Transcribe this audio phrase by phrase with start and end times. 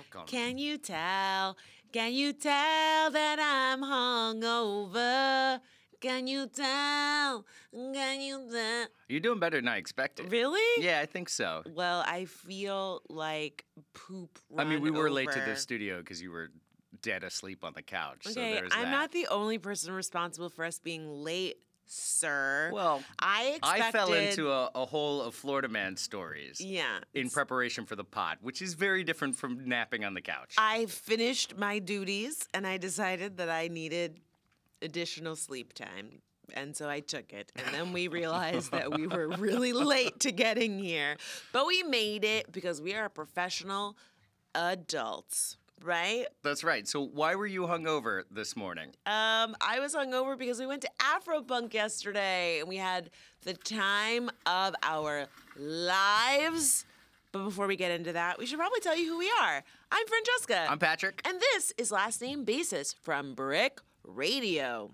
[0.00, 0.26] Welcome.
[0.26, 1.56] Can you tell?
[1.92, 5.60] Can you tell that I'm hungover?
[6.00, 7.44] Can you tell?
[7.72, 8.86] Can you tell?
[9.10, 10.32] You're doing better than I expected.
[10.32, 10.82] Really?
[10.82, 11.62] Yeah, I think so.
[11.74, 14.38] Well, I feel like poop.
[14.56, 16.50] I mean, we were late to the studio because you were
[17.02, 18.20] dead asleep on the couch.
[18.24, 18.90] so Okay, there's I'm that.
[18.90, 21.58] not the only person responsible for us being late,
[21.92, 22.70] sir.
[22.72, 23.84] Well, I expected.
[23.84, 27.00] I fell into a, a hole of Florida man stories Yeah.
[27.14, 30.54] in preparation for the pod, which is very different from napping on the couch.
[30.56, 34.20] I finished my duties and I decided that I needed
[34.82, 36.22] additional sleep time.
[36.52, 37.52] And so I took it.
[37.56, 41.16] And then we realized that we were really late to getting here.
[41.52, 43.96] But we made it because we are professional
[44.54, 46.26] adults, right?
[46.42, 46.86] That's right.
[46.86, 48.88] So why were you hungover this morning?
[49.06, 53.10] Um, I was hungover because we went to Afropunk yesterday and we had
[53.42, 55.26] the time of our
[55.56, 56.84] lives.
[57.32, 59.62] But before we get into that, we should probably tell you who we are.
[59.92, 60.66] I'm Francesca.
[60.68, 61.22] I'm Patrick.
[61.24, 64.90] And this is Last Name Basis from Brick Radio.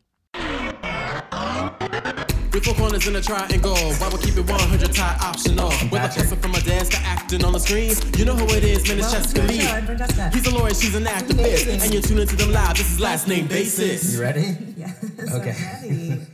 [2.57, 5.69] With four corners in a triangle, why we keep it 100 tie optional?
[5.69, 8.65] With a hustle from a desk to acting on the screen, you know who it
[8.65, 9.59] is, man, it's Well, Jessica it's Lee.
[9.59, 10.31] Joe, I'm Francesca.
[10.33, 12.79] He's a lawyer, she's an activist, and you're tuning to them live.
[12.79, 14.15] This is last name basis.
[14.15, 14.57] You ready?
[14.79, 15.05] Yes.
[15.35, 15.51] Okay.
[15.51, 16.27] I'm ready.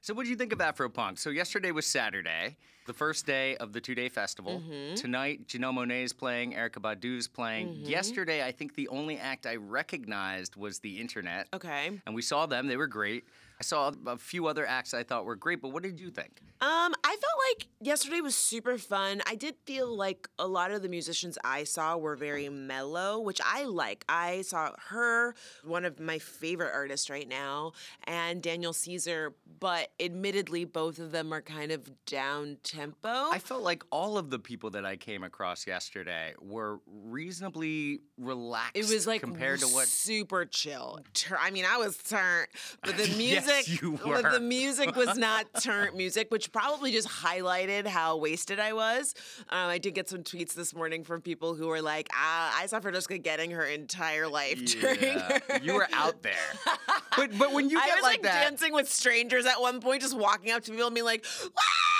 [0.00, 1.18] So what did you think of Afropunk?
[1.18, 4.62] So yesterday was Saturday, the first day of the two-day festival.
[4.64, 4.94] Mm-hmm.
[4.94, 7.70] Tonight, Janelle Monáe is playing, Erykah Badu's playing.
[7.70, 7.86] Mm-hmm.
[7.86, 11.48] Yesterday, I think the only act I recognized was the internet.
[11.52, 12.00] Okay.
[12.06, 13.24] And we saw them, they were great.
[13.58, 16.42] I saw a few other acts I thought were great, but what did you think?
[16.60, 19.22] Um, I felt like yesterday was super fun.
[19.26, 23.40] I did feel like a lot of the musicians I saw were very mellow, which
[23.44, 24.04] I like.
[24.08, 25.34] I saw H.E.R.,
[25.64, 27.72] one of my favorite artists right now,
[28.04, 33.30] and Daniel Caesar, but admittedly, both of them are kind of down tempo.
[33.30, 38.76] I felt like all of the people that I came across yesterday were reasonably relaxed.
[38.76, 41.00] it was like compared to what super chill.
[41.38, 42.48] I mean, I was turned,
[42.82, 43.06] but the
[43.45, 44.30] Yes, music, you but were.
[44.32, 49.14] the music was not turnt music, which probably just highlighted how wasted I was.
[49.50, 52.66] Um, I did get some tweets this morning from people who were like, ah, "I
[52.66, 56.34] saw Francesca getting her entire life during Yeah, her." you were out there.
[57.16, 60.02] But but when you I was like, like, that, dancing with strangers at one point,
[60.02, 61.24] just walking up to people and being like!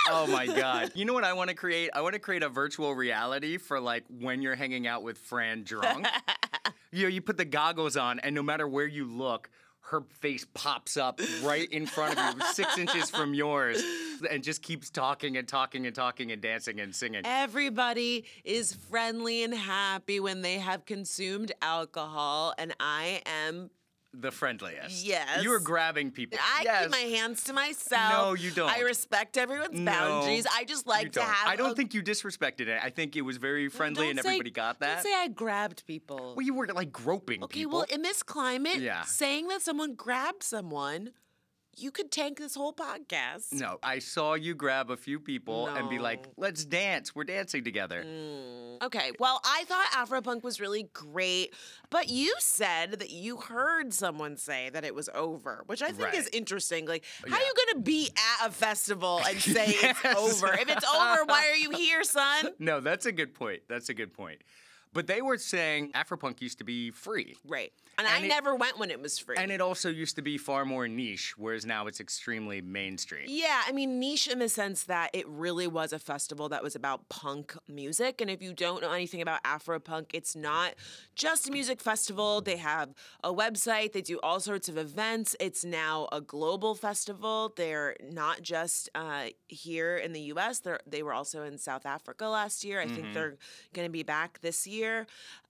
[0.09, 0.93] Oh my god.
[0.95, 1.91] You know what I want to create?
[1.95, 5.65] I want to create a virtual reality for like when you're hanging out with Fran
[5.65, 6.07] drunk.
[6.93, 9.51] you know, you put the goggles on and no matter where you look,
[9.91, 13.83] her face pops up right in front of you, six inches from yours,
[14.31, 17.23] and just keeps talking and talking and talking and dancing and singing.
[17.25, 23.71] Everybody is friendly and happy when they have consumed alcohol, and I am
[24.19, 25.04] The friendliest.
[25.04, 25.43] Yes.
[25.43, 26.38] You were grabbing people.
[26.41, 26.82] I yes.
[26.84, 28.12] keep my hands to myself.
[28.12, 28.71] No, you don't.
[28.71, 30.47] I respect everyone's No, boundaries.
[30.50, 31.47] I just like to have.
[31.49, 32.81] I don't a- think you disrespected it.
[32.82, 34.94] I think it was very friendly Don't and say- everybody got that.
[34.97, 36.34] Don't say I grabbed people.
[36.37, 37.44] well, you were like groping people.
[37.47, 37.78] okay, people.
[37.81, 39.03] well, in this climate, Yeah.
[39.03, 41.10] saying that someone grabbed someone,
[41.79, 43.53] you could tank this whole podcast.
[43.53, 47.15] No, I saw you grab a few people and be like, let's dance.
[47.15, 48.03] We're dancing together.
[48.07, 48.83] Mm.
[48.85, 51.55] Okay, well, I thought Afropunk was really great,
[51.91, 56.15] but you said that you heard someone say that it was over, which I think
[56.15, 56.87] is interesting.
[56.87, 57.45] Like, how Yeah.
[57.45, 58.11] you gonna be
[58.41, 59.97] at a festival and say Yes.
[60.05, 60.53] it's over?
[60.55, 62.51] If it's over, why are you here, son?
[62.59, 63.61] No, that's a good point.
[63.69, 64.41] That's a good point.
[64.97, 67.37] But they were saying Afropunk used to be free.
[67.47, 67.73] Right.
[67.99, 69.37] And, And I it- never went when it was free.
[69.39, 73.25] And it also used to be far more niche, whereas now it's extremely mainstream.
[73.29, 76.75] Yeah, I mean, niche in the sense that it really was a festival that was
[76.75, 78.21] about punk music.
[78.21, 80.75] And if you don't know anything about Afropunk, it's not
[81.15, 82.41] just a music festival.
[82.41, 82.91] They have
[83.23, 85.37] a website, they do all sorts of events.
[85.41, 87.53] It's now a global festival.
[87.57, 92.27] They're not just uh, here in the US, They're, they were also in South Africa
[92.27, 92.81] last year.
[92.81, 93.37] I think they're
[93.75, 94.86] going to be back this year.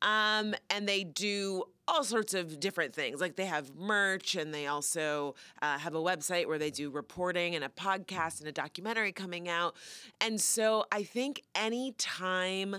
[0.02, 3.20] Um, and they do all sorts of different things.
[3.20, 7.54] Like they have merch and they also uh, have a website where they do reporting
[7.54, 9.76] and a podcast and a documentary coming out.
[10.20, 12.76] And so I think anytime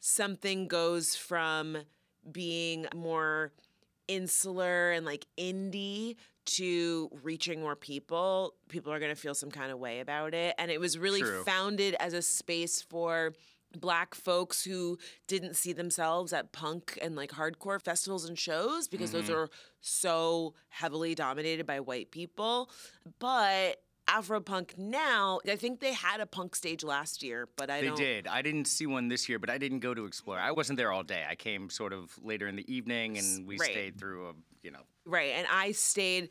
[0.00, 1.78] something goes from
[2.30, 3.52] being more
[4.08, 9.70] insular and like indie to reaching more people, people are going to feel some kind
[9.70, 10.54] of way about it.
[10.58, 11.44] And it was really True.
[11.44, 13.32] founded as a space for
[13.80, 19.12] black folks who didn't see themselves at punk and like hardcore festivals and shows because
[19.12, 19.34] those mm-hmm.
[19.34, 22.70] are so heavily dominated by white people.
[23.18, 27.86] But Afropunk now, I think they had a punk stage last year, but I They
[27.86, 27.96] don't.
[27.96, 28.26] did.
[28.26, 30.38] I didn't see one this year, but I didn't go to explore.
[30.38, 31.24] I wasn't there all day.
[31.28, 33.70] I came sort of later in the evening, and we Right.
[33.70, 34.32] stayed through a,
[34.62, 35.32] you know, Right.
[35.32, 36.30] And I stayed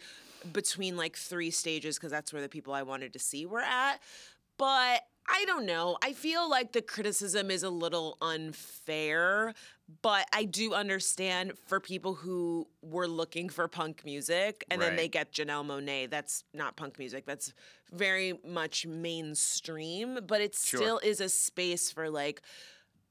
[0.54, 4.00] between like three stages because that's where the people I wanted to see were at.
[4.58, 5.98] But I don't know.
[6.04, 9.54] I feel like the criticism is a little unfair,
[10.02, 15.08] but I do understand for people who were looking for punk music and then they
[15.08, 16.10] get Janelle Monáe.
[16.10, 17.26] That's not punk music.
[17.26, 17.54] That's
[17.92, 20.80] very much mainstream, but it Sure.
[20.80, 22.42] still is a space for like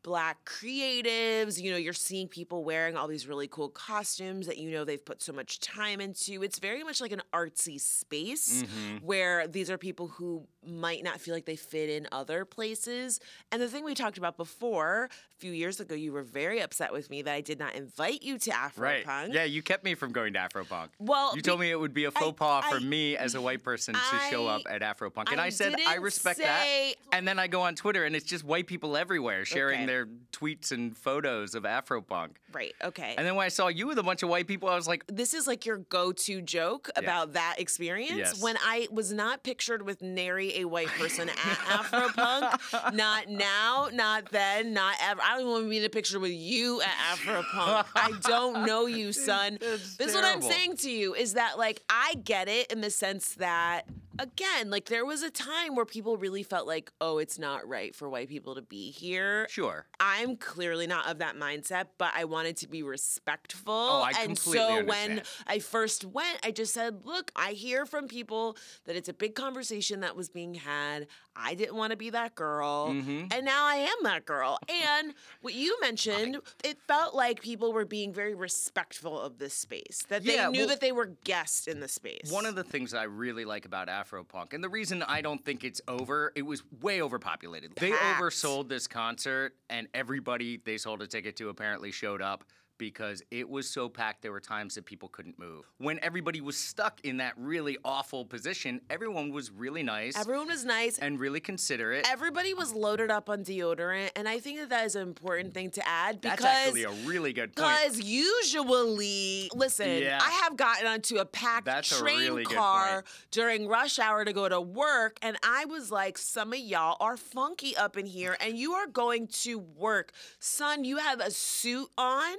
[0.02, 1.60] black creatives.
[1.60, 5.04] You know, you're seeing people wearing all these really cool costumes that you know they've
[5.04, 6.42] put so much time into.
[6.42, 9.04] It's very much like an artsy space Mm-hmm.
[9.06, 13.20] where these are people who might not feel like they fit in other places.
[13.52, 16.92] And the thing we talked about before, a few years ago, you were very upset
[16.92, 19.06] with me that I did not invite you to Afropunk.
[19.06, 19.32] Right.
[19.32, 20.88] Yeah, you kept me from going to Afropunk.
[20.98, 23.34] Well, you told me it would be a faux I- pas for I- me as
[23.34, 24.00] a white person to
[24.30, 25.30] show up at Afropunk.
[25.32, 27.16] And I, I said, I respect say- that.
[27.16, 29.86] And then I go on Twitter and it's just white people everywhere sharing Okay.
[29.90, 32.30] Their tweets and photos of Afropunk.
[32.52, 32.74] Right.
[32.82, 33.14] Okay.
[33.18, 35.04] And then when I saw you with a bunch of white people, I was like,
[35.08, 38.42] this is like your go-to joke about that experience Yes.
[38.42, 42.94] when I was not pictured with nary a white person at Afropunk.
[42.94, 45.20] not now, not then, not ever.
[45.22, 47.86] I don't even want to be in a picture with you at Afropunk.
[47.96, 49.58] I don't know you, son.
[49.60, 52.80] That's this is what I'm saying to you is that like I get it in
[52.80, 53.82] the sense that
[54.20, 57.94] again, like there was a time where people really felt like, oh, it's not right
[57.94, 59.46] for white people to be here.
[59.48, 59.86] sure.
[59.98, 63.72] I'm clearly not of that mindset, but I wanted to be respectful.
[63.72, 65.22] Oh, I and completely so when.
[65.46, 69.34] I first went, I just said, look, I hear from people that it's a big
[69.34, 71.06] conversation that was being had.
[71.42, 72.88] I didn't want to be that girl.
[72.90, 73.26] Mm-hmm.
[73.30, 74.58] And now I am that girl.
[75.00, 80.04] And what you mentioned, it felt like people were being very respectful of this space,
[80.08, 82.30] that they Yeah, knew well- that they were guests in the space.
[82.30, 85.44] One of the things that I really like about Afropunk, and the reason I don't
[85.44, 87.72] think it's over, it was way overpopulated.
[87.76, 88.20] They Packed.
[88.22, 92.44] oversold this concert, and everybody they sold a ticket to apparently showed up
[92.80, 95.70] because it was so packed there were times that people couldn't move.
[95.76, 100.64] When everybody was stuck in that really awful position, everyone was really nice Everyone was
[100.64, 100.98] nice.
[100.98, 102.08] and really considerate.
[102.10, 105.70] Everybody was loaded up on deodorant, and I think that that is an important thing
[105.72, 107.68] to add because That's actually a really good point.
[107.82, 110.18] Because usually, listen, Yeah.
[110.22, 114.32] I have gotten onto a packed That's a train really car during rush hour to
[114.32, 118.38] go to work, and I was like, some of y'all are funky up in here,
[118.40, 120.12] and you are going to work.
[120.38, 122.36] Son, you have a suit on,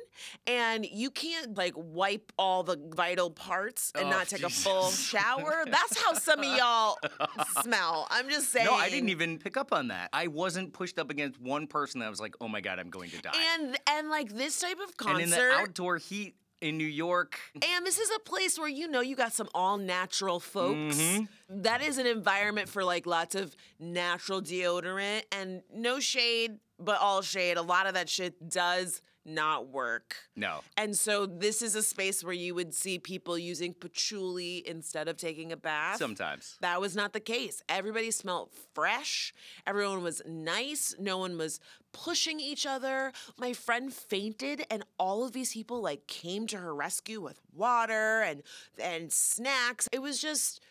[0.47, 4.89] and you can't like wipe all the vital parts and Oh, not take a full
[4.91, 5.63] shower.
[5.65, 6.97] That's how some of y'all
[7.61, 8.07] smell.
[8.09, 8.65] I'm just saying.
[8.65, 10.09] no, I didn't even pick up on that.
[10.13, 13.09] I wasn't pushed up against one person that was like, "Oh my god, I'm going
[13.11, 16.77] to die." And and like this type of concert And in the outdoor heat in
[16.77, 20.39] New York, And this is a place where you know you got some all natural
[20.39, 20.95] folks.
[20.95, 21.61] Mm-hmm.
[21.63, 27.23] That is an environment for like lots of natural deodorant and no shade, but all
[27.23, 27.57] shade.
[27.57, 30.15] A lot of that shit does not work.
[30.35, 30.61] no.
[30.77, 35.17] And so this is a space where you would see people using patchouli instead of
[35.17, 35.97] taking a bath.
[35.97, 36.57] Sometimes.
[36.61, 37.61] That was not the case.
[37.69, 39.33] Everybody smelled fresh.
[39.67, 40.95] Everyone was nice.
[40.99, 41.59] No one was
[41.91, 43.11] pushing each other.
[43.37, 48.21] My friend fainted and all of these people like came to her rescue with water
[48.21, 48.43] and
[48.81, 49.87] and snacks.
[49.91, 50.61] It was just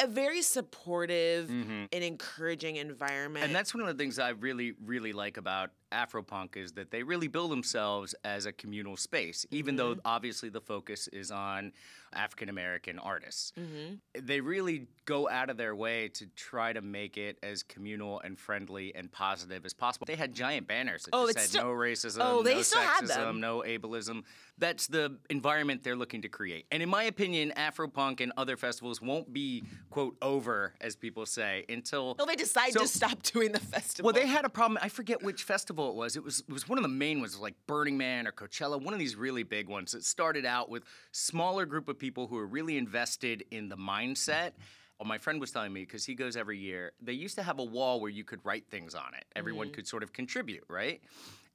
[0.00, 3.36] a very supportive and encouraging environment.
[3.36, 3.44] Mm-hmm.
[3.46, 7.02] And that's one of the things I really, really like about Afropunk is that they
[7.02, 10.06] really build themselves as a communal space, even though mm-hmm.
[10.06, 11.72] obviously the focus is on
[12.12, 13.52] African American artists.
[13.58, 14.26] Mm-hmm.
[14.26, 18.38] They really go out of their way to try to make it as communal and
[18.38, 20.06] friendly and positive as possible.
[20.06, 23.62] They had giant banners that Oh, said still- no racism, Oh, they no sexism, no
[23.66, 24.24] ableism.
[24.58, 26.66] That's the environment they're looking to create.
[26.72, 31.64] And in my opinion, Afropunk and other festivals won't be, quote, over, as people say,
[31.68, 32.14] until.
[32.14, 34.06] Till they decide So- to stop doing the festival.
[34.06, 34.78] Well, they had a problem.
[34.82, 36.16] I forget which festival it was.
[36.16, 38.92] It was it was one of the main ones, like Burning Man or Coachella, one
[38.92, 39.94] of these really big ones.
[39.94, 40.82] It started out with
[41.12, 44.52] smaller group of people who were really invested in the mindset.
[44.98, 46.92] Well, my friend was telling me because he goes every year.
[47.00, 49.24] They used to have a wall where you could write things on it.
[49.36, 49.74] Everyone mm-hmm.
[49.74, 51.00] could sort of contribute, right?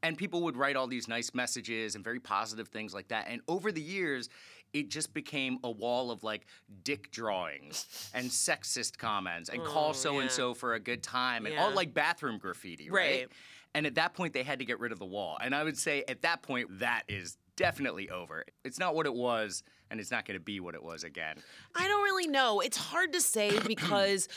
[0.01, 3.27] And people would write all these nice messages and very positive things like that.
[3.30, 4.30] And over the years,
[4.74, 6.46] it just became a wall of like
[6.84, 11.46] dick drawings and sexist comments and call oh, so and so for a good time
[11.46, 13.03] and all like bathroom graffiti, right?
[13.03, 13.27] Right.
[13.75, 15.38] And at that point, they had to get rid of the wall.
[15.42, 18.46] And I would say at that point, that is definitely over.
[18.63, 21.38] It's not what it was, and it's not going to be what it was again.
[21.75, 22.60] I don't really know.
[22.60, 24.27] It's hard to say because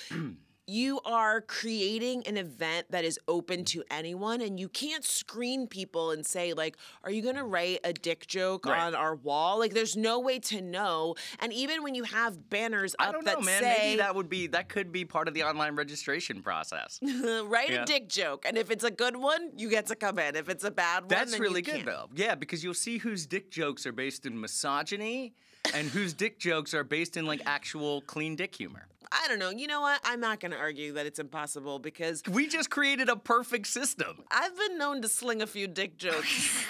[0.68, 6.10] you are creating an event that is open to anyone and you can't screen people
[6.10, 8.80] and say like are you going to write a dick joke Right.
[8.80, 12.94] on our wall like there's no way to know and even when you have banners
[12.98, 13.62] up I don't that know, man.
[13.62, 16.98] say Maybe that would be that could be part of the online registration process.
[17.02, 17.82] write Yeah.
[17.82, 20.48] a dick joke and if it's a good one you get to come in if
[20.48, 21.86] it's a bad one That's then really good can't.
[21.86, 22.08] though.
[22.14, 25.32] Yeah, because you'll see whose dick jokes are based in misogyny
[25.74, 28.86] and whose dick jokes are based in like actual clean dick humor.
[29.12, 29.50] I don't know.
[29.50, 30.00] You know what?
[30.04, 34.24] I'm not going to argue that it's impossible because We just created a perfect system.
[34.30, 36.64] I've been known to sling a few dick jokes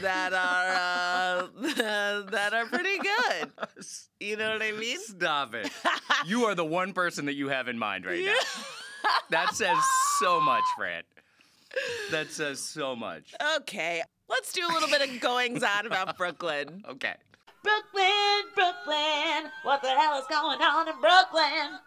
[0.00, 3.50] that are uh, that are pretty good.
[4.20, 4.98] You know what I mean?
[5.00, 5.70] Stop it.
[6.26, 8.34] you are the one person that you have in mind right now.
[9.30, 9.78] That says
[10.18, 11.02] so much, Fran.
[12.10, 13.34] That says so much.
[13.58, 16.82] Okay, let's do a little bit of goings on about Brooklyn.
[16.88, 17.14] Okay.
[17.62, 21.78] Brooklyn, Brooklyn, what the hell is going on in Brooklyn?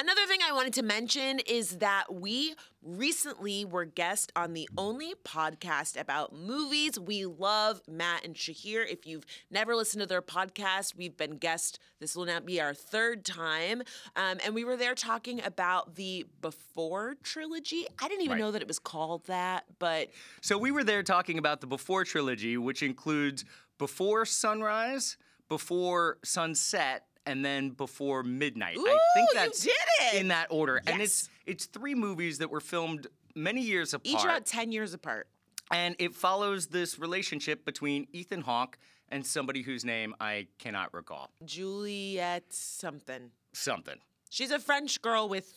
[0.00, 5.12] Another thing I wanted to mention is that we recently were guests on the only
[5.26, 8.90] podcast about movies we love, Matt and Shahir.
[8.90, 11.78] If you've never listened to their podcast, we've been guests.
[12.00, 13.82] This will now be our third time.
[14.16, 17.86] Um, and we were there talking about the Before trilogy.
[18.00, 18.40] I didn't even Right.
[18.40, 20.08] know that it was called that, but
[20.40, 23.44] So we were there talking about the Before trilogy, which includes
[23.80, 25.16] Before Sunrise,
[25.48, 28.76] Before Sunset, and then Before Midnight.
[28.78, 29.72] I think Ooh, you that's did
[30.12, 30.20] it!
[30.20, 30.82] in that order.
[30.86, 34.06] And it's it's three movies that were filmed many years apart.
[34.14, 35.28] each about 10 years apart.
[35.72, 38.76] and it follows this relationship between Ethan Hawke
[39.08, 41.30] and somebody whose name I cannot recall.
[41.46, 43.30] Juliet something.
[43.54, 43.96] Something.
[44.28, 45.54] She's a French girl with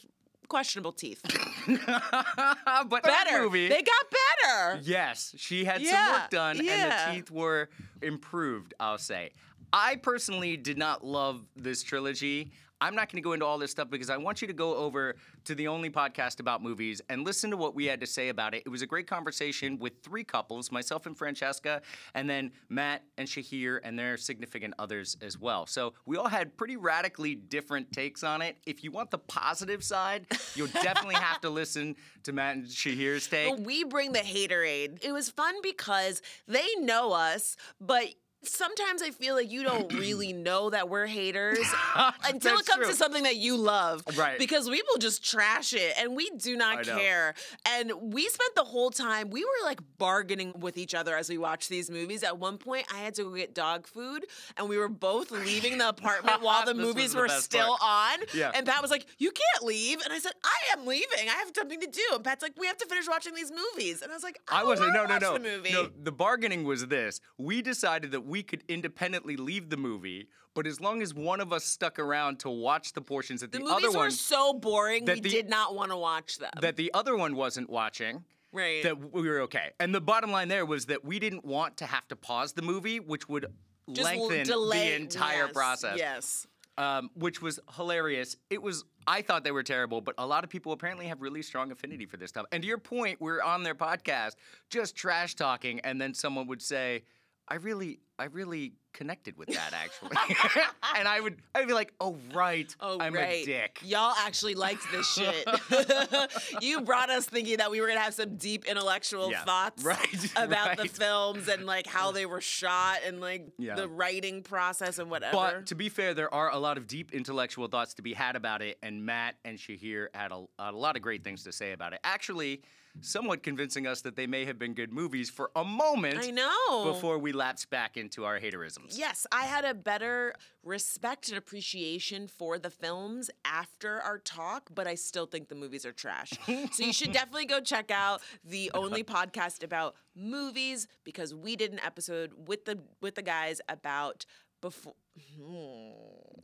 [0.54, 1.20] questionable teeth.
[1.88, 3.42] but better.
[3.42, 3.68] movie.
[3.70, 4.80] They got better.
[4.84, 7.70] Yes, she had some work done and the teeth were
[8.04, 9.32] improved, I'll say.
[9.74, 12.52] I personally did not love this trilogy.
[12.84, 14.76] I'm not going to go into all this stuff because I want you to go
[14.76, 18.28] over to the only podcast about movies and listen to what we had to say
[18.28, 18.64] about it.
[18.66, 21.82] It was a great conversation with three couples, myself and Francesca,
[22.14, 25.66] and then Matt and Shahir and their significant others as well.
[25.66, 28.58] So we all had pretty radically different takes on it.
[28.66, 33.28] If you want the positive side, you'll definitely have to listen to Matt and Shahir's
[33.28, 33.50] take.
[33.50, 35.02] But we bring the haterade.
[35.02, 38.14] It was fun because they know us, but
[38.46, 41.60] sometimes I feel like you don't really know that we're haters
[42.26, 42.88] until it comes true.
[42.88, 44.04] to something that you love.
[44.18, 44.38] Right.
[44.38, 47.34] Because we will just trash it and we do not care.
[47.66, 51.38] And we spent the whole time, we were like bargaining with each other as we
[51.38, 52.24] watched these movies.
[52.24, 54.26] At one point, I had to go get dog food
[54.58, 58.20] and we were both leaving the apartment while the movies the were still on.
[58.34, 58.52] Yeah.
[58.54, 60.02] And Pat was like, You can't leave.
[60.04, 61.30] And I said, I am leaving.
[61.30, 62.02] I have something to do.
[62.14, 64.02] And Pat's like, We have to finish watching these movies.
[64.02, 64.94] And I was like, I, I wasn't.
[64.94, 65.38] No, no, no.
[65.38, 65.72] The.
[65.72, 67.20] No, the bargaining was this.
[67.38, 71.52] We decided that we could independently leave the movie, but as long as one of
[71.54, 75.06] us stuck around to watch the portions that the, the other movies were so boring,
[75.06, 76.52] that we the- did not want to watch them.
[76.62, 78.24] that the other one wasn't watching.
[78.52, 78.82] right.
[78.84, 79.72] That we were okay.
[79.80, 82.62] And the bottom line there was that we didn't want to have to pause the
[82.62, 83.48] movie, which would
[83.92, 85.98] Just lengthen delay the entire yes, process.
[85.98, 86.48] Yes.
[86.78, 88.38] um, which was hilarious.
[88.50, 88.86] It was.
[89.06, 92.06] I thought they were terrible, but a lot of people apparently have really strong affinity
[92.06, 92.46] for this stuff.
[92.54, 94.36] And to your point, we're on their podcast
[94.70, 97.04] just trash talking, and then someone would say,
[97.48, 100.16] "I really, I really connected with that actually,"
[100.96, 103.44] and I would, I'd be like, "Oh right, Oh, I'm right.
[103.44, 105.48] a dick." Y'all actually liked this shit.
[106.62, 110.32] you brought us thinking that we were gonna have some deep intellectual Yeah, thoughts right,
[110.36, 113.76] about the films and like how they were shot and like Yeah.
[113.76, 115.36] the writing process and whatever.
[115.36, 118.36] But to be fair, there are a lot of deep intellectual thoughts to be had
[118.36, 121.72] about it, and Matt and Shahir had a, a lot of great things to say
[121.72, 122.00] about it.
[122.04, 122.62] Actually,
[123.02, 126.20] somewhat convincing us that they may have been good movies for a moment.
[126.20, 126.94] I know.
[126.94, 128.98] before we lapse back into our haterisms.
[128.98, 134.88] Yes, I had a better respect and appreciation for the films after our talk, but
[134.88, 136.32] I still think the movies are trash.
[136.72, 141.74] so you should definitely go check out the only podcast about movies because we did
[141.74, 144.26] an episode with the with the guys about
[144.62, 144.94] before
[145.36, 145.92] hmm.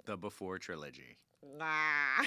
[0.05, 1.17] The Before trilogy.
[1.57, 2.23] Nah.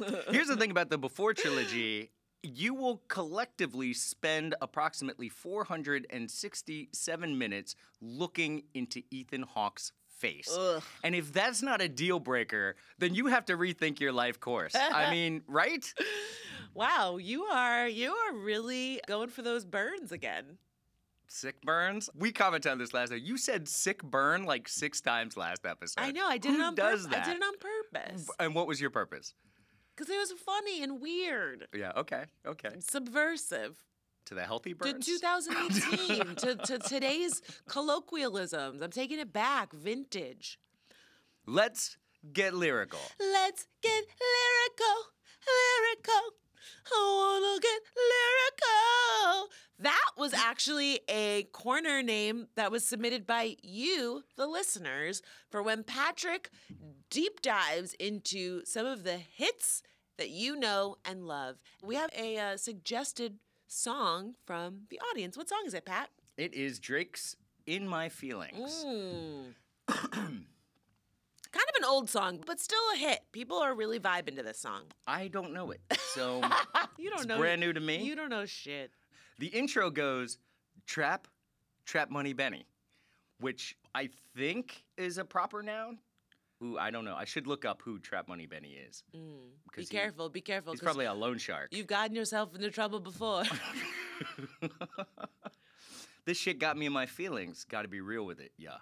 [0.30, 2.10] Here's the thing about the Before trilogy.
[2.46, 10.54] You will collectively spend approximately 467 minutes looking into Ethan Hawke's face.
[10.56, 10.82] Ugh.
[11.02, 14.74] And if that's not a deal breaker, then you have to rethink your life course.
[14.74, 15.92] I mean, right?
[16.74, 20.58] wow, you are you are really going for those burns again.
[21.28, 22.08] Sick burns.
[22.14, 23.22] We commented on this last night.
[23.22, 26.00] You said sick burn like six times last episode.
[26.00, 27.16] I know, I did Who it on does purpose.
[27.16, 27.26] that?
[27.26, 28.30] I did it on purpose.
[28.38, 29.34] And what was your purpose?
[29.96, 31.68] Because it was funny and weird.
[31.74, 32.70] Yeah, okay, okay.
[32.80, 33.82] Subversive.
[34.26, 38.82] To the healthy to 2018 to, to today's colloquialisms.
[38.82, 40.58] I'm taking it back, vintage.
[41.46, 41.96] Let's
[42.32, 42.98] get lyrical.
[43.20, 44.96] Let's get lyrical,
[45.46, 46.32] lyrical.
[46.92, 49.48] I wanna get lyrical.
[49.78, 55.84] That was actually a corner name that was submitted by you, the listeners, for when
[55.84, 56.50] Patrick
[57.10, 59.82] deep dives into some of the hits
[60.18, 61.56] that you know and love.
[61.82, 65.36] We have a uh, suggested song from the audience.
[65.36, 66.10] What song is it, Pat?
[66.36, 67.36] It is Drake's
[67.66, 68.84] In My Feelings.
[68.86, 69.54] Mm.
[69.88, 73.20] Kind of an old song, but still a hit.
[73.32, 74.82] People are really vibing to this song.
[75.06, 75.80] I don't know it.
[76.14, 76.42] So
[76.98, 77.38] You don't it's know.
[77.38, 78.02] brand new to me.
[78.02, 78.90] You don't know shit.
[79.38, 80.38] The intro goes
[80.86, 81.28] Trap,
[81.86, 82.66] Trap Money Benny,
[83.40, 85.98] which I think is a proper noun.
[86.60, 87.14] Who I don't know.
[87.14, 89.04] I should look up who Trap Money Benny is.
[89.14, 89.50] Mm.
[89.74, 90.28] Be he- careful.
[90.28, 90.72] be careful.
[90.72, 91.68] He's probably a loan shark.
[91.70, 93.44] You've gotten yourself into trouble before.
[96.24, 97.64] this shit got me in my feelings.
[97.64, 98.52] Got to be real with it.
[98.56, 98.78] Yeah.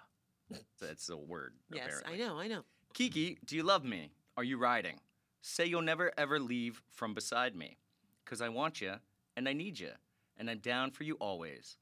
[0.81, 1.53] That's a word.
[1.71, 2.13] yes, apparently.
[2.13, 2.39] I know.
[2.39, 2.63] I know.
[2.93, 4.11] Kiki, do you love me?
[4.37, 4.99] Are you riding?
[5.41, 7.77] Say you'll never ever leave from beside me.
[8.25, 8.93] Cause I want you
[9.37, 9.91] and I need you
[10.37, 11.77] and I'm down for you always.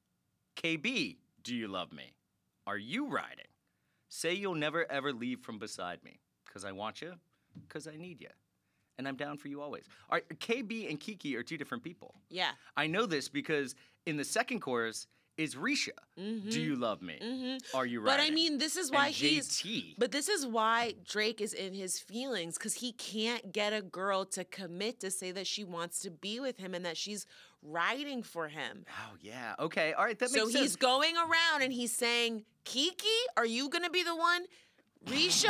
[0.58, 2.14] KB, do you love me?
[2.68, 3.46] Are you riding?
[4.16, 6.20] Say you'll never ever leave from beside me.
[6.54, 7.14] Cause I want you,
[7.68, 8.28] cause I need you.
[9.00, 9.86] And I'm down for you always.
[10.08, 12.14] All right, KB and Kiki are two different people.
[12.30, 12.52] Yeah.
[12.78, 13.74] I know this because
[14.06, 15.98] in the second chorus is Risha.
[16.16, 17.18] Do you love me?
[17.74, 18.06] Are you Mm-hmm.
[18.06, 18.20] But?
[18.20, 19.50] I mean, this is And why he's.
[19.50, 19.96] JT.
[19.98, 24.26] But this is why Drake is in his feelings because he can't get a girl
[24.26, 27.26] to commit to say that she wants to be with him and that she's
[27.64, 28.86] riding for him.
[28.92, 29.56] Oh yeah.
[29.58, 29.94] Okay.
[29.94, 30.20] All right.
[30.20, 33.90] That makes So makes he's going around and he's saying, Kiki, are you going to
[33.90, 34.46] be the one?
[35.06, 35.50] Risha,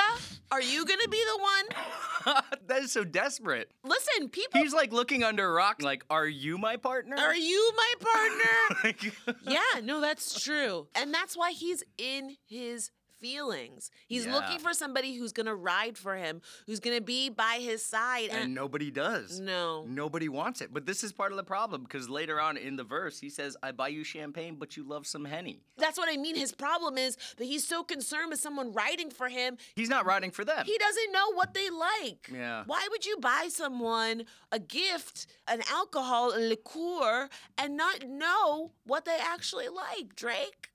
[0.52, 2.42] are you going to be the one?
[2.68, 3.72] that is so desperate.
[3.84, 5.82] Listen, people, He's like looking under a rock.
[5.82, 7.16] Like, are you my partner?
[7.18, 9.36] are you my partner?
[9.48, 10.88] Yeah, no, that's true.
[10.96, 12.90] And that's why he's in his
[13.28, 13.90] feelings.
[14.08, 14.34] He's Yeah.
[14.36, 17.84] looking for somebody who's going to ride for him, who's going to be by his
[17.84, 18.30] side.
[18.32, 19.40] and nobody does.
[19.40, 19.86] no.
[19.88, 20.74] Nobody wants it.
[20.74, 23.56] But this is part of the problem because later on in the verse, he says,
[23.64, 25.62] I buy you champagne, but you love some Henny.
[25.78, 26.36] That's what I mean.
[26.36, 30.32] His problem is that he's so concerned with someone riding for him, He's not riding
[30.32, 30.66] for them.
[30.66, 32.30] he doesn't know what they like.
[32.34, 32.64] Yeah.
[32.66, 39.06] Why would you buy someone a gift, an alcohol, a liqueur, and not know what
[39.06, 40.70] they actually like, Drake?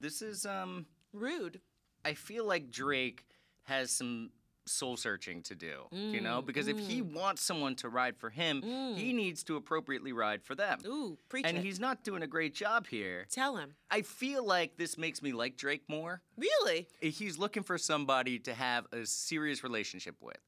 [0.00, 1.60] this is, um, Rude.
[2.04, 3.24] I feel like Drake
[3.64, 4.30] has some
[4.66, 6.40] soul searching to do, you know?
[6.40, 7.12] Mm, because if he mm.
[7.14, 9.14] wants someone to ride for him, he mm.
[9.14, 10.78] needs to appropriately ride for them.
[10.86, 11.64] Ooh, preach and it.
[11.64, 13.26] he's not doing a great job here.
[13.30, 13.74] Tell him.
[13.90, 16.22] I feel like this makes me like Drake more.
[16.36, 16.88] Really?
[17.00, 20.38] He's looking for somebody to have a serious relationship with,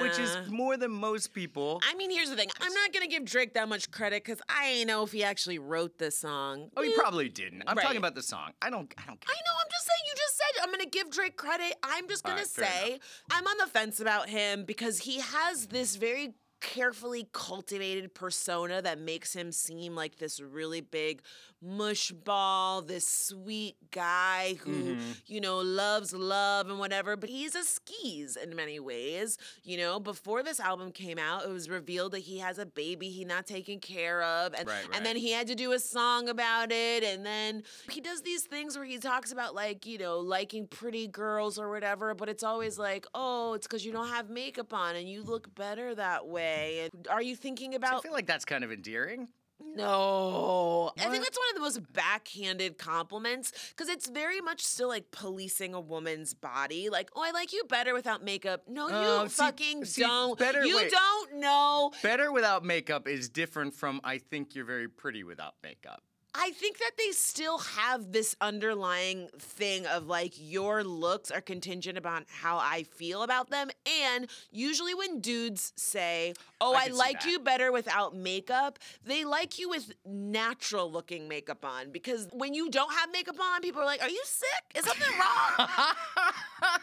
[0.00, 1.80] which is more than most people.
[1.88, 2.48] I mean, here's the thing.
[2.60, 5.58] I'm not gonna give Drake that much credit because I ain't know if he actually
[5.58, 6.70] wrote this song.
[6.76, 7.62] oh, he Eh, probably didn't.
[7.66, 7.82] I'm Right.
[7.82, 8.52] talking about the song.
[8.62, 8.92] I don't.
[8.98, 9.20] I don't.
[9.20, 9.34] Care.
[9.34, 9.56] I know.
[9.60, 10.00] I'm just saying.
[10.06, 11.74] You just said I'm gonna give Drake credit.
[11.82, 15.96] I'm just gonna right, say I'm on the fence about him because he has this
[15.96, 21.20] very carefully cultivated persona that makes him seem like this really big
[21.64, 25.00] mush ball, this sweet guy who, Mm-hmm.
[25.26, 29.38] you know, loves love and whatever, but he's a skis in many ways.
[29.62, 33.08] You know, before this album came out, it was revealed that he has a baby
[33.08, 34.52] he not taken care of.
[34.54, 37.02] And, Right, and then he had to do a song about it.
[37.02, 41.06] And then he does these things where he talks about like, you know, liking pretty
[41.06, 44.96] girls or whatever, but it's always like, oh, it's because you don't have makeup on
[44.96, 46.88] and you look better that way.
[46.92, 47.98] And are you thinking about.
[47.98, 49.28] I feel like that's kind of endearing.
[49.76, 50.92] No.
[50.98, 55.10] I think that's one of the most backhanded compliments because it's very much still like
[55.10, 56.88] policing a woman's body.
[56.90, 58.62] Like, oh, I like you better without makeup.
[58.68, 60.38] No, you Oh, see- fucking see, don't.
[60.38, 60.90] better- you wait.
[60.90, 61.92] don't know.
[62.02, 66.02] Better without makeup is different from I think you're very pretty without makeup.
[66.36, 71.96] I think that they still have this underlying thing of like your looks are contingent
[71.96, 73.70] upon how I feel about them.
[74.04, 79.58] And usually when dudes say, Oh, I I, like you better without makeup, they like
[79.60, 81.92] you with natural looking makeup on.
[81.92, 84.48] Because when you don't have makeup on, people are like, Are you sick?
[84.74, 85.68] Is something wrong?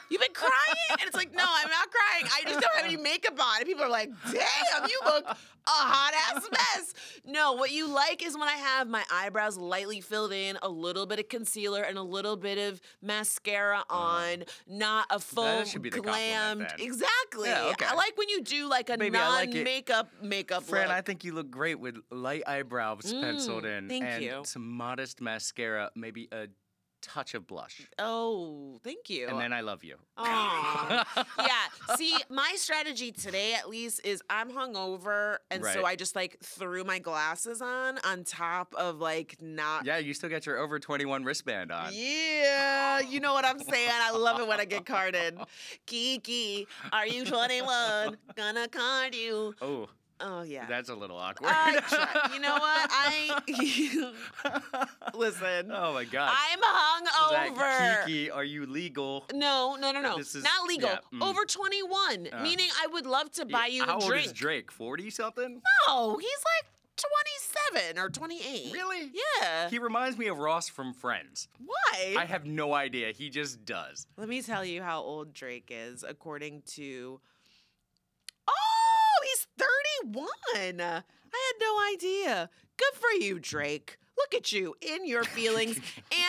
[0.09, 0.51] You've been crying?
[0.91, 2.31] And it's like, No, I'm not crying.
[2.33, 3.57] I just don't have any makeup on.
[3.57, 5.25] And people are like, Damn, you look
[5.67, 6.93] a hot ass mess.
[7.25, 11.05] No, what you like is when I have my eyebrows lightly filled in, a little
[11.05, 13.95] bit of concealer, and a little bit of mascara mm.
[13.95, 16.71] on, not a full should be the glammed.
[16.79, 17.49] Exactly.
[17.49, 17.85] Yeah, okay.
[17.87, 20.97] I like when you do like a Baby, I like non-makeup makeup Fran, look.
[20.97, 24.41] I think you look great with light eyebrows penciled mm, in thank and you.
[24.45, 26.47] some modest mascara, maybe a
[27.01, 27.87] touch of blush.
[27.99, 29.27] oh, thank you.
[29.27, 29.95] And then I love you.
[30.17, 31.25] Aw.
[31.39, 31.95] yeah.
[31.95, 36.83] See, my strategy today, at least, is I'm hungover, and so I just like threw
[36.83, 39.85] my glasses on on top of like not.
[39.85, 41.89] Yeah, you still got your over 21 wristband on.
[41.93, 43.89] Yeah, you know what I'm saying.
[43.91, 45.37] I love it when I get carded.
[45.85, 48.17] Kiki, are you 21?
[48.35, 49.55] Gonna card you.
[49.61, 49.89] Oh,
[50.23, 50.65] Oh yeah.
[50.67, 51.49] that's a little awkward.
[51.53, 52.89] I you know what?
[52.91, 54.11] I
[55.15, 55.71] listen.
[55.71, 56.33] oh my God.
[56.35, 56.59] I'm
[57.55, 58.05] hungover.
[58.05, 59.25] Kiki, are you legal?
[59.33, 60.17] No, no, no, no.
[60.17, 60.89] This is- Not legal.
[60.89, 61.27] yeah, mm.
[61.27, 62.27] Over 21.
[62.31, 62.43] Uh.
[62.43, 64.27] meaning I would love to buy you How a old drink.
[64.27, 64.71] is Drake?
[64.71, 65.61] 40 something?
[65.87, 66.71] No, he's like
[67.73, 68.73] 27 or 28.
[68.73, 69.11] Really?
[69.41, 69.69] Yeah.
[69.69, 71.47] He reminds me of Ross from Friends.
[71.65, 72.15] Why?
[72.17, 73.11] I have no idea.
[73.11, 74.07] He just does.
[74.17, 77.19] Let me tell you how old Drake is, according to.
[80.05, 80.81] 31.
[80.81, 80.93] I
[81.33, 82.49] had no idea.
[82.77, 83.97] Good for you, Drake.
[84.17, 85.79] Look at you in your feelings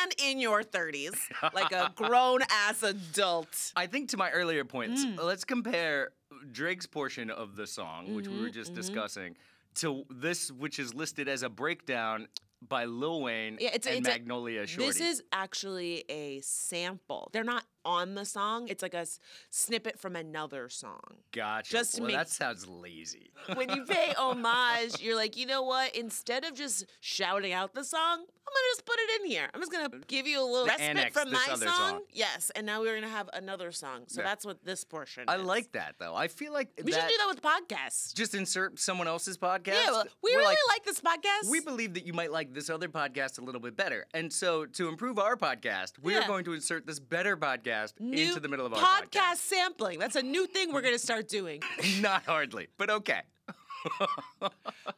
[0.03, 1.17] and in your 30s,
[1.53, 3.73] like a grown ass adult.
[3.77, 5.23] I think to my earlier points, Mm.
[5.23, 6.11] let's compare
[6.53, 9.37] Drake's portion of the song, which we were Mm-hmm, just discussing,
[9.77, 12.29] to this, which is listed as a breakdown
[12.67, 14.87] by Lil Wayne Yeah, it's- and it's a- Magnolia Shorty.
[14.87, 17.29] This is actually a sample.
[17.33, 19.19] They're not on the song, it's like a s-
[19.51, 21.01] snippet from another song.
[21.33, 21.71] gotcha.
[21.71, 23.31] just to well, make- that sounds lazy.
[23.55, 25.95] when you pay homage, you're like, you know what?
[25.97, 29.49] Instead of just shouting out the song, I'm gonna just put it in here.
[29.55, 31.59] I'm just gonna give you a little To respite from my song.
[31.59, 32.01] song.
[32.13, 34.03] Yes, and now we're gonna have another song.
[34.09, 34.27] So Yeah.
[34.29, 35.25] that's what this portion.
[35.29, 35.43] I is.
[35.45, 36.15] like that though.
[36.15, 38.13] I feel like We should do that with podcasts.
[38.15, 39.69] Just insert someone else's podcast.
[39.69, 41.51] Yeah, well, we We're really like, like, this podcast.
[41.51, 44.07] We believe that you might like this other podcast a little bit better.
[44.13, 48.29] And so to improve our podcast, we are going to insert this better podcast new
[48.29, 49.99] into the middle of our podcast sampling.
[49.99, 51.63] That's a new thing we're gonna start doing.
[52.01, 53.21] Not hardly, but okay.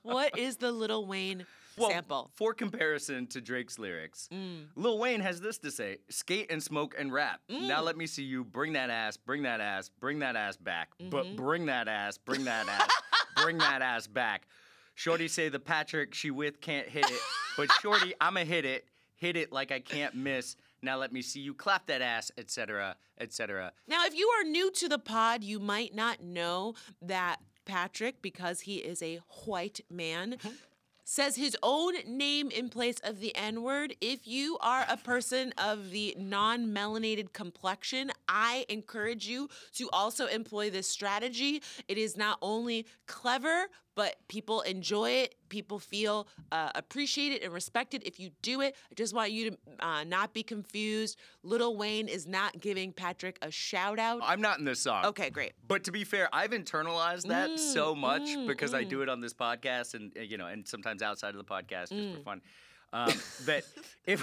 [0.02, 2.30] what is the Little Wayne Well, sample?
[2.34, 4.66] For comparison to Drake's lyrics, Mm.
[4.76, 7.40] Lil Wayne has this to say skate and smoke and rap.
[7.48, 7.84] Now Mm.
[7.84, 10.90] let me see you bring that ass, bring that ass, bring that ass back.
[11.00, 11.10] Mm-hmm.
[11.10, 12.90] But bring that ass, bring that ass,
[13.42, 14.46] bring that ass back.
[14.94, 17.20] Shorty say the Patrick she with can't hit it,
[17.56, 20.56] but Shorty, I'ma hit it, hit it like I can't miss.
[20.84, 23.72] Now let me see you clap that ass, etc., etc.
[23.88, 28.60] Now, if you are new to the pod, you might not know that Patrick, because
[28.60, 30.50] he is a white man, uh-huh.
[31.04, 33.94] says his own name in place of the N word.
[34.00, 40.26] If you are a person of the non melanated complexion, I encourage you to also
[40.26, 41.62] employ this strategy.
[41.88, 45.34] It is not only clever, but people enjoy it.
[45.48, 48.74] People feel uh, appreciated and respected if you do it.
[48.90, 51.18] I just want you to uh, not be confused.
[51.42, 54.20] Little Wayne is not giving Patrick a shout out.
[54.24, 55.04] I'm not in this song.
[55.06, 55.52] Okay, great.
[55.66, 59.20] But to be fair, I've internalized that Mm, so much because I do it on
[59.20, 62.16] this podcast and uh, you know, and sometimes outside of the podcast just Mm.
[62.16, 62.40] for fun.
[62.92, 63.12] Um,
[63.46, 63.64] that
[64.06, 64.20] if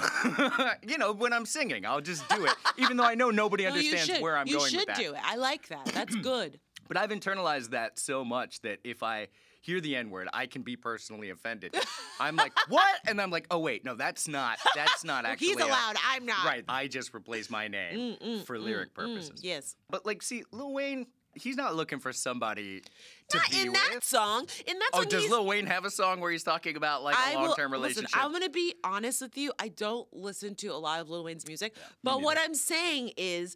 [0.87, 3.69] you know when I'm singing, I'll just do it, even though I know nobody No,
[3.69, 4.21] understands should.
[4.21, 4.97] where I'm you going should with that.
[4.97, 5.19] do it.
[5.23, 5.91] I like that.
[5.93, 6.59] That's good.
[6.87, 9.27] But I've internalized that so much that if I
[9.61, 11.75] hear the N word, I can be personally offended.
[12.19, 12.95] I'm like, what?
[13.07, 14.57] And I'm like, oh wait, no, that's not.
[14.75, 15.47] That's not actually.
[15.47, 15.95] He's allowed.
[16.09, 16.45] I'm not.
[16.45, 16.65] Right.
[16.67, 19.41] I just replaced my name mm, mm, for mm, lyric purposes.
[19.43, 19.75] Yes.
[19.89, 22.81] But like, see, Lil Wayne, he's not looking for somebody
[23.29, 23.91] to Not be in with.
[23.91, 24.47] that song.
[24.67, 27.19] In that Oh, does Lil Wayne have a song where he's talking about like a
[27.19, 28.09] I will- long-term relationship?
[28.09, 29.53] Listen, I'm gonna be honest with you.
[29.59, 33.55] I don't listen to a lot of Lil Wayne's music, but what I'm saying is.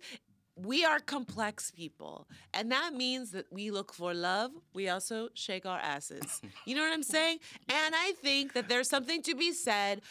[0.57, 4.51] We are complex people, and that means that we look for love.
[4.73, 6.41] We also shake our asses.
[6.65, 7.39] You know what I'm saying?
[7.67, 10.01] And I think that there's something to be said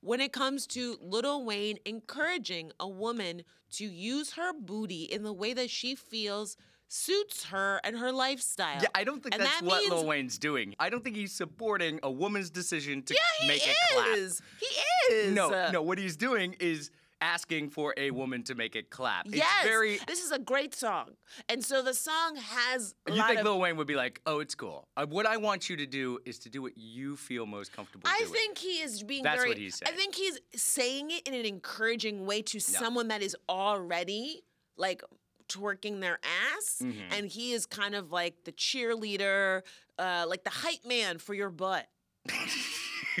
[0.00, 3.42] when it comes to Little Wayne encouraging a woman
[3.72, 6.56] to use her booty in the way that she feels
[6.88, 8.82] suits her and her lifestyle.
[8.82, 10.74] yeah, I don't think And that's that what means- Lil Wayne's doing.
[10.78, 14.08] I don't think he's supporting a woman's decision to Yeah, he make it clap.
[14.16, 14.42] is.
[14.60, 15.34] He is.
[15.34, 16.90] No, no, what he's doing is
[17.22, 19.26] asking for a woman to make it clap.
[19.30, 21.10] Yes, It's very this is a great song,
[21.48, 23.44] and so the song has a you think of.
[23.46, 24.88] Lil Wayne would be like, "Oh, it's cool.
[24.96, 28.06] Uh, what I want you to do is to do what you feel most comfortable
[28.06, 29.50] I doing." think he is being That's very.
[29.50, 29.94] what he's saying.
[29.94, 34.42] I think he's saying it in an encouraging way to someone that is already
[34.76, 35.02] like
[35.48, 36.18] twerking their
[36.56, 37.12] ass, Mm-hmm.
[37.12, 39.62] and he is kind of like the cheerleader,
[39.98, 41.86] uh, like the hype man for your butt.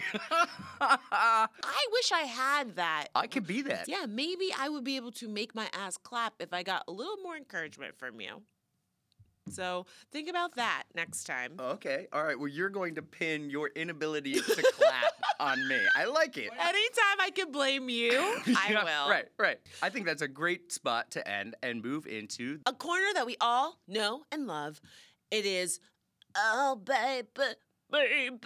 [0.80, 3.08] I wish I had that.
[3.14, 3.88] I could be that.
[3.88, 6.92] Yeah, maybe I would be able to make my ass clap if I got a
[6.92, 8.42] little more encouragement from you.
[9.50, 11.54] So think about that next time.
[11.58, 12.06] Okay.
[12.12, 12.38] All right.
[12.38, 15.78] Well, you're going to pin your inability to clap on me.
[15.96, 16.50] I like it.
[16.52, 18.12] Anytime I can blame you,
[18.46, 19.10] I will.
[19.10, 19.58] Right, right.
[19.82, 22.60] I think that's a great spot to end and move into.
[22.66, 24.80] A corner that we all know and love.
[25.30, 25.80] It is,
[26.36, 27.26] oh, baby,
[27.90, 28.38] baby.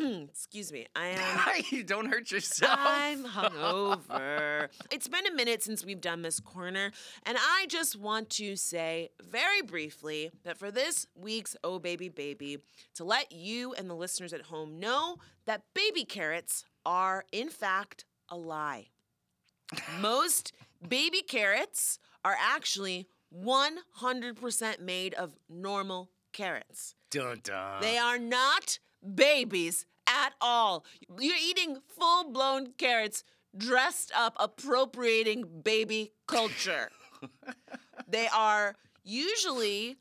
[0.00, 0.86] Mm, excuse me.
[0.96, 1.84] I am.
[1.86, 2.78] Don't hurt yourself.
[2.78, 4.68] I'm hungover.
[4.90, 6.90] it's been a minute since we've done this corner,
[7.24, 12.58] and I just want to say very briefly that for this week's Oh Baby Baby,
[12.94, 18.04] to let you and the listeners at home know that baby carrots are, in fact,
[18.28, 18.86] a lie.
[20.00, 20.52] Most
[20.86, 26.94] baby carrots are actually 100% made of normal carrots.
[27.10, 27.80] Dun dun.
[27.80, 28.78] They are not
[29.14, 30.84] babies at all.
[31.18, 33.24] You're eating full blown carrots
[33.56, 36.90] dressed up, appropriating baby culture.
[38.08, 39.96] they are usually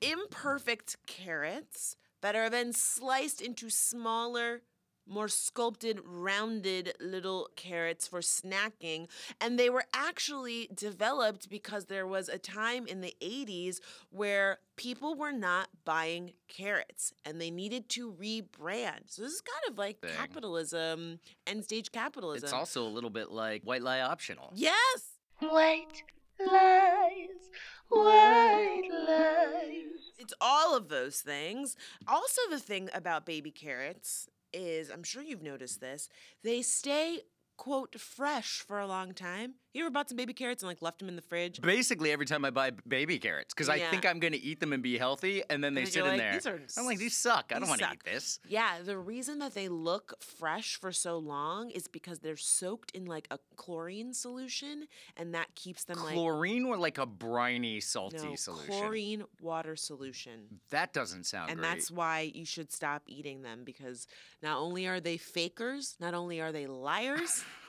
[0.00, 4.62] imperfect carrots that are then sliced into smaller,
[5.06, 9.08] more sculpted, rounded little carrots for snacking.
[9.40, 15.14] And they were actually developed because there was a time in the 80s where people
[15.14, 19.08] were not buying carrots and they needed to rebrand.
[19.08, 20.10] So this is kind of like Thing.
[20.16, 22.44] capitalism, end stage capitalism.
[22.44, 24.52] It's also a little bit like white lie optional.
[24.54, 25.18] Yes.
[25.40, 26.04] White
[26.38, 27.50] lies,
[27.88, 29.82] white lies.
[30.18, 31.76] It's all of those things.
[32.06, 36.08] Also, the thing about baby carrots is I'm sure you've noticed this,
[36.42, 37.20] they stay,
[37.56, 39.54] quote, fresh for a long time.
[39.74, 41.58] You ever bought some baby carrots and like left them in the fridge?
[41.62, 43.90] Basically, every time I buy baby carrots, because I Yeah.
[43.90, 46.06] think I'm going to eat them and be healthy, and then they And sit you're
[46.06, 46.32] in like, there.
[46.34, 47.46] "These are I'm like, these suck.
[47.50, 48.38] I don't these want to suck." eat this.
[48.46, 53.06] Yeah, the reason that they look fresh for so long is because they're soaked in
[53.06, 58.18] like a chlorine solution, and that keeps them like Chlorine or like a briny, salty
[58.18, 58.66] no, solution?
[58.74, 60.60] chlorine water solution.
[60.68, 61.52] That doesn't sound good.
[61.52, 61.68] and great.
[61.70, 64.06] that's why you should stop eating them because
[64.42, 67.42] not only are they fakers, not only are they liars,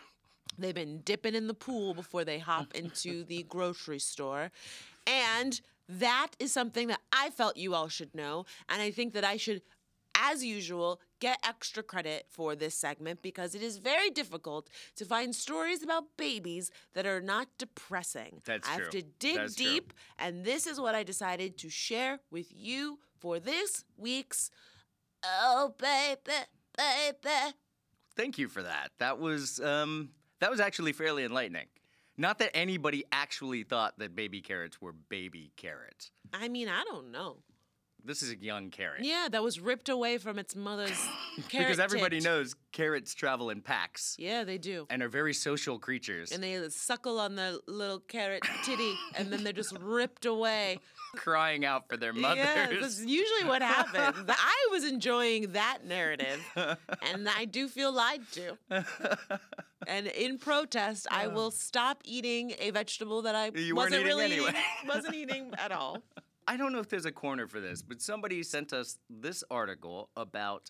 [0.57, 4.51] they've been dipping in the pool before they hop into the grocery store.
[5.07, 8.45] And that is something that I felt you all should know.
[8.69, 9.61] And I think that I should,
[10.15, 15.35] as usual, get extra credit for this segment because it is very difficult to find
[15.35, 18.41] stories about babies that are not depressing.
[18.45, 18.83] That's I true.
[18.85, 19.65] have to dig That's true.
[19.65, 24.51] deep, and this is what I decided to share with you for this week's
[25.25, 26.39] Oh Baby,
[26.77, 27.53] Baby.
[28.15, 28.91] Thank you for that.
[28.99, 30.09] That was um,
[30.43, 31.67] that was actually fairly enlightening.
[32.17, 36.11] Not that anybody actually thought that baby carrots were baby carrots.
[36.33, 37.37] I mean, I don't know.
[38.05, 39.03] This is a young carrot.
[39.03, 40.99] Yeah, that was ripped away from its mother's
[41.47, 41.67] carrot.
[41.67, 44.87] because everybody knows carrots travel in packs Yeah, they do.
[44.89, 46.31] and are very social creatures.
[46.31, 50.79] And they suckle on the little carrot titty, and then they're just ripped away.
[51.15, 52.43] crying out for their mothers.
[52.43, 54.25] Yeah, that's usually what happens.
[54.29, 58.57] I was enjoying that narrative, and I do feel lied to.
[59.87, 61.29] And in protest, I oh.
[61.29, 64.49] will stop eating a vegetable that I You wasn't eating really anyway.
[64.49, 66.01] eating, wasn't eating at all.
[66.47, 70.09] I don't know if there's a corner for this, but somebody sent us this article
[70.15, 70.69] about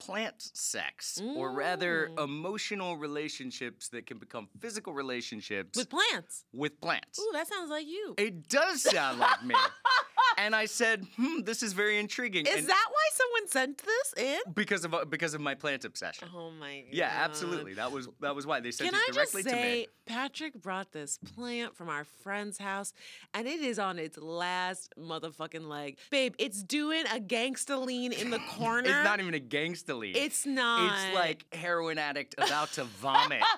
[0.00, 2.22] plant sex, or rather, Mm.
[2.24, 6.44] emotional relationships that can become physical relationships With plants.
[6.52, 7.18] with plants.
[7.18, 8.14] Ooh, that sounds like you.
[8.16, 9.56] It does sound like me.
[10.38, 14.14] And I said, "Hmm, this is very intriguing." Is and that why someone sent this
[14.24, 14.52] in?
[14.54, 16.28] because of uh, because of my plant obsession?
[16.34, 16.92] Oh my god.
[16.92, 17.74] Yeah, absolutely.
[17.74, 19.86] That was that was why they sent Can it I just directly to say, me.
[20.06, 22.92] Patrick brought this plant from our friend's house,
[23.34, 25.98] and it is on its last motherfucking leg.
[26.10, 28.88] Babe, it's doing a gangsta lean in the corner.
[28.88, 30.16] It's not even a gangsta lead.
[30.16, 30.92] It's not.
[30.92, 33.42] It's like heroin addict about to vomit.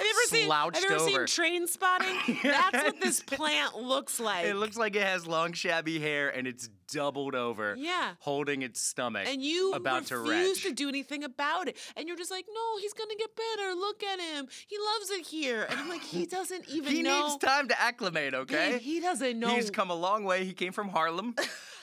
[0.00, 0.50] Have you ever seen?
[0.50, 1.26] Have you ever over.
[1.26, 2.42] seen Trainspotting?
[2.42, 4.46] That's what this plant looks like.
[4.46, 7.74] It looks like it has long, shabby hair and it's doubled over.
[7.76, 8.12] Yeah.
[8.20, 9.28] Holding its stomach.
[9.28, 10.70] and you about to refuse retch.
[10.70, 11.76] to do anything about it.
[11.96, 13.74] And you're just like, no, he's gonna get better.
[13.74, 14.48] Look at him.
[14.66, 15.66] He loves it here.
[15.68, 17.28] And I'm like, he doesn't even He know.
[17.28, 18.72] needs time to acclimate, okay?
[18.72, 19.48] Babe, he doesn't know.
[19.54, 20.44] He's come a long way.
[20.46, 21.34] He came from Harlem.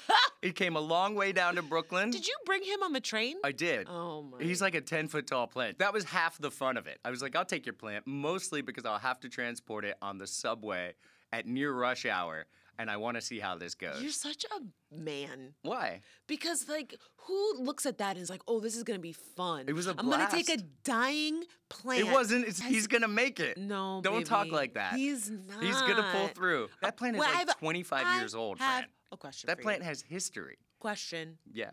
[0.41, 2.09] he came a long way down to Brooklyn.
[2.11, 3.35] Did you bring him on the train?
[3.43, 3.87] I did.
[3.89, 4.43] Oh my.
[4.43, 5.79] He's like a 10 foot tall plant.
[5.79, 6.99] That was half the fun of it.
[7.05, 10.17] I was like, I'll take your plant, mostly because I'll have to transport it on
[10.17, 10.93] the subway
[11.33, 12.45] at near rush hour,
[12.79, 14.01] and I want to see how this goes.
[14.01, 15.53] You're such a man.
[15.63, 16.01] Why?
[16.27, 19.65] Because like who looks at that and is like, oh, this is gonna be fun.
[19.67, 22.07] It was a I'm gonna take a dying plant.
[22.07, 22.47] It wasn't.
[22.47, 23.57] It's, he's gonna make it.
[23.57, 24.93] No, Don't talk like that.
[24.93, 25.61] He's not.
[25.61, 26.69] He's gonna pull through.
[26.81, 28.85] That uh, plant is Well, like I've- 25 I years old, have.
[29.11, 29.47] A question.
[29.47, 29.85] That plant You.
[29.85, 30.57] has history.
[30.79, 31.71] Question: Yeah.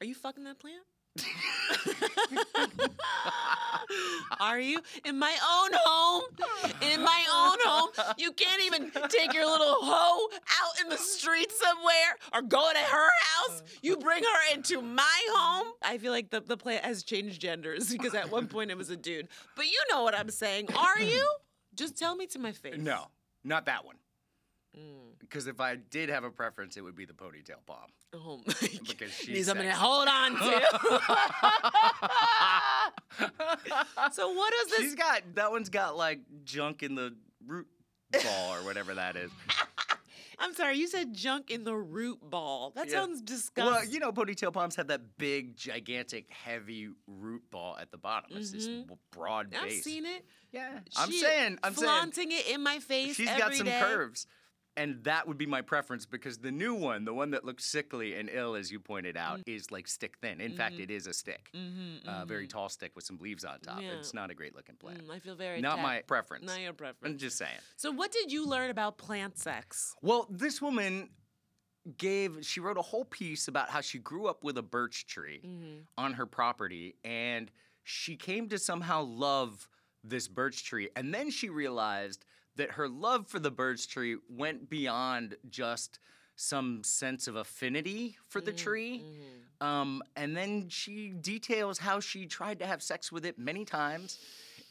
[0.00, 0.82] Are you fucking that plant?
[4.40, 6.22] Are you in my own home?
[6.90, 11.52] In my own home, you can't even take your little hoe out in the street
[11.52, 13.62] somewhere or go to her house.
[13.82, 15.72] You bring her into my home.
[15.82, 18.90] I feel like the, the plant has changed genders because at one point it was
[18.90, 19.28] a dude.
[19.56, 20.68] But you know what I'm saying.
[20.74, 21.28] Are you?
[21.74, 22.78] Just tell me to my face.
[22.78, 23.08] No,
[23.44, 23.96] not that one.
[24.76, 25.11] Mm.
[25.32, 27.78] Because if I did have a preference, it would be the ponytail palm.
[28.12, 28.70] Oh my God.
[28.86, 30.38] Because she's Need something to hold on to.
[34.12, 34.78] so what is this?
[34.80, 37.14] She's got that one's got like junk in the
[37.46, 37.66] root
[38.12, 39.30] ball or whatever that is.
[40.38, 42.72] I'm sorry, you said junk in the root ball.
[42.74, 42.94] That Yeah.
[43.00, 43.72] sounds disgusting.
[43.72, 48.36] Well, you know, ponytail palms have that big, gigantic, heavy root ball at the bottom.
[48.36, 48.80] It's this Mhm.
[48.82, 50.26] w- broad I've seen it.
[50.50, 53.14] Yeah, I'm She saying, I'm saying, flaunting it in my face.
[53.16, 53.78] she's got some day.
[53.80, 54.26] curves,
[54.76, 58.14] and that would be my preference because the new one, the one that looks sickly
[58.14, 59.42] and ill, as you pointed out, Mm.
[59.56, 60.40] is like stick thin.
[60.40, 63.60] In fact, it is a stick, Mm-hmm, a very tall stick with some leaves on
[63.60, 63.82] top.
[63.82, 63.90] Yeah.
[63.92, 65.02] It's not a great looking plant.
[65.10, 65.82] I feel very Not attacked.
[65.86, 66.46] my preference.
[66.46, 67.12] Not your preference.
[67.12, 67.58] I'm just saying.
[67.76, 69.94] So, what did you learn about plant sex?
[70.00, 71.10] Well, this woman
[71.98, 75.40] gave she wrote a whole piece about how she grew up with a birch tree
[75.44, 75.78] Mm-hmm.
[75.98, 77.50] on her property and
[77.82, 79.68] she came to somehow love
[80.04, 82.24] this birch tree and then she realized
[82.56, 85.98] that her love for the birch tree went beyond just
[86.36, 88.46] some sense of affinity for Mm-hmm.
[88.46, 89.02] the tree
[89.60, 94.18] um, and then she details how she tried to have sex with it many times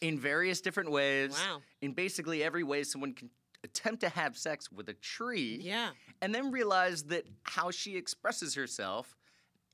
[0.02, 1.62] in various different ways Wow.
[1.82, 3.30] in basically every way someone can
[3.64, 5.92] attempt to have sex with a tree Yeah.
[6.22, 9.16] and then realize that how she expresses herself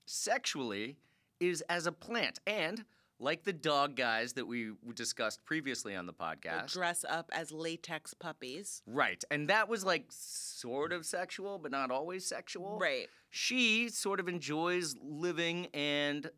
[0.05, 0.97] sexually
[1.39, 2.39] is as a plant.
[2.47, 2.83] And
[3.19, 6.71] like the dog guys that we discussed previously on the podcast.
[6.73, 8.81] dress up as latex puppies.
[8.85, 9.23] right.
[9.31, 12.77] And that was like sort of sexual, but not always sexual.
[12.79, 13.07] Right.
[13.29, 16.29] She sort of enjoys living and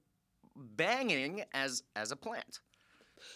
[0.56, 2.60] banging as as a plant.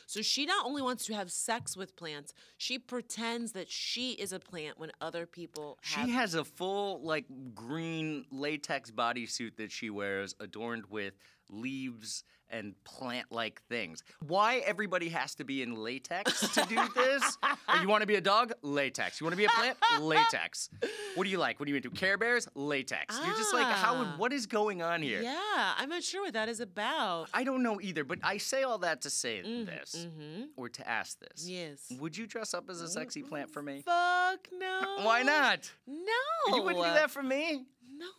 [0.05, 4.31] So she not only wants to have sex with plants, she pretends that she is
[4.31, 6.05] a plant when other people have.
[6.05, 11.13] She has a full like green latex bodysuit that she wears adorned with
[11.49, 14.03] leaves and plant-like things.
[14.27, 17.37] Why everybody has to be in latex to do this?
[17.81, 18.53] You want to be a dog?
[18.61, 19.19] Latex.
[19.19, 19.77] You want to be a plant?
[19.99, 20.69] Latex.
[21.15, 21.59] What do you like?
[21.59, 21.89] What do you into?
[21.89, 22.47] Care Bears?
[22.53, 23.19] Latex.
[23.25, 23.95] You're just like, how?
[23.95, 24.13] Ah.
[24.17, 25.21] What is going on here?
[25.21, 27.29] yeah, I'm not sure what that is about.
[27.33, 30.43] I don't know either, but I say all that to say this Mm-hmm.
[30.55, 31.47] or to ask this.
[31.49, 31.91] Yes.
[31.99, 33.81] Would you dress up as a sexy plant for me?
[33.83, 34.97] Fuck no.
[35.01, 35.69] Why not?
[35.87, 36.55] No.
[36.55, 37.65] You wouldn't do that for me?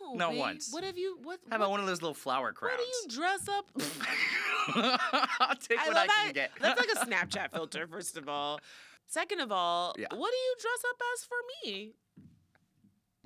[0.03, 0.13] No.
[0.15, 0.39] Not babe.
[0.39, 0.73] once.
[0.73, 1.17] What have you?
[1.23, 1.39] What?
[1.49, 2.77] How what, about one of those little flower crowns?
[2.77, 3.71] What do you dress up?
[5.39, 6.33] I'll take I what I can that.
[6.33, 6.51] get.
[6.59, 8.59] That's like a Snapchat filter, first of all.
[9.07, 10.07] Second of all, Yeah.
[10.09, 11.93] what do you dress up as for me?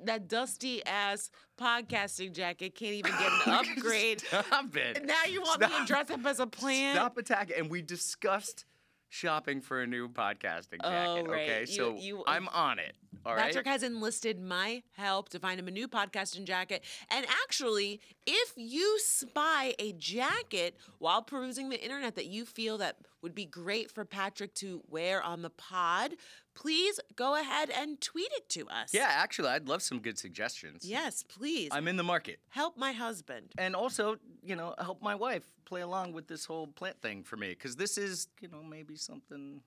[0.05, 4.21] That dusty ass podcasting jacket can't even get an upgrade.
[4.21, 4.97] Stop it.
[4.97, 6.95] And now you want me to dress up as a plant?
[6.95, 7.57] Stop attacking.
[7.57, 8.65] And we discussed
[9.09, 10.83] shopping for a new podcasting jacket.
[10.83, 11.41] Oh, right.
[11.49, 12.95] Okay, You- so you- I'm on it.
[13.25, 13.45] All right.
[13.45, 16.83] Patrick has enlisted my help to find him a new podcasting jacket.
[17.09, 22.97] And actually, if you spy a jacket while perusing the internet that you feel that
[23.21, 26.11] would be great for Patrick to wear on the pod,
[26.53, 28.93] please go ahead and tweet it to us.
[28.93, 30.85] yeah, actually, I'd love some good suggestions.
[30.85, 31.69] Yes, please.
[31.71, 32.39] I'm in the market.
[32.49, 33.53] Help my husband.
[33.57, 37.37] And also, you know, help my wife play along with this whole plant thing for
[37.37, 37.49] me.
[37.49, 39.61] Because this is, you know, maybe something.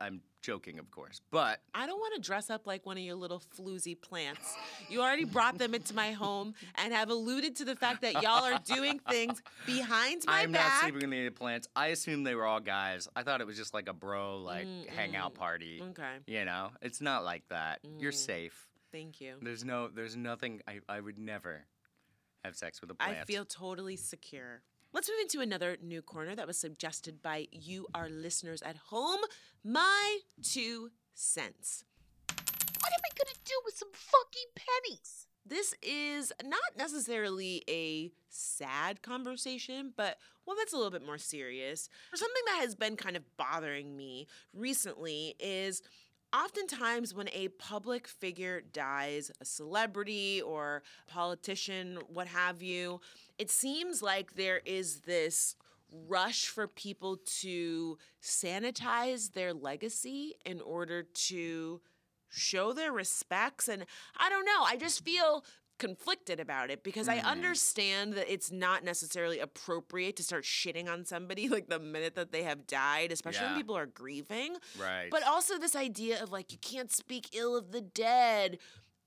[0.00, 1.20] I'm joking, of course.
[1.30, 4.56] But I don't want to dress up like one of your little floozy plants.
[4.88, 8.44] You already brought them into my home and have alluded to the fact that y'all
[8.44, 10.44] are doing things behind my back.
[10.44, 10.68] I'm back.
[10.68, 11.68] not sleeping with any plants.
[11.76, 13.08] I assumed they were all guys.
[13.14, 15.82] I thought it was just like a bro, like hangout party.
[15.90, 16.14] Okay.
[16.26, 17.80] You know, it's not like that.
[17.98, 18.14] You're Mm.
[18.14, 18.68] safe.
[18.92, 19.34] Thank you.
[19.42, 20.62] There's no, there's nothing.
[20.66, 21.66] I, I would never
[22.44, 23.18] have sex with a plant.
[23.20, 24.62] I feel totally secure.
[24.92, 29.20] Let's move into another new corner that was suggested by you, our listeners at home.
[29.62, 31.84] My two cents.
[32.26, 35.26] What am I gonna do with some fucking pennies?
[35.44, 41.90] This is not necessarily a sad conversation, but one that's a little bit more serious.
[42.14, 45.82] Something that has been kind of bothering me recently is
[46.34, 53.00] oftentimes when a public figure dies, a celebrity or politician, what have you,
[53.38, 55.56] it seems like there is this
[56.06, 61.80] rush for people to sanitize their legacy in order to
[62.28, 63.68] show their respects.
[63.68, 63.86] And
[64.18, 65.44] I don't know, I just feel
[65.78, 67.28] conflicted about it because I mm-hmm.
[67.28, 72.32] understand that it's not necessarily appropriate to start shitting on somebody like the minute that
[72.32, 74.56] they have died, especially when people are grieving.
[74.78, 75.08] right.
[75.10, 78.58] But also this idea of like you can't speak ill of the dead.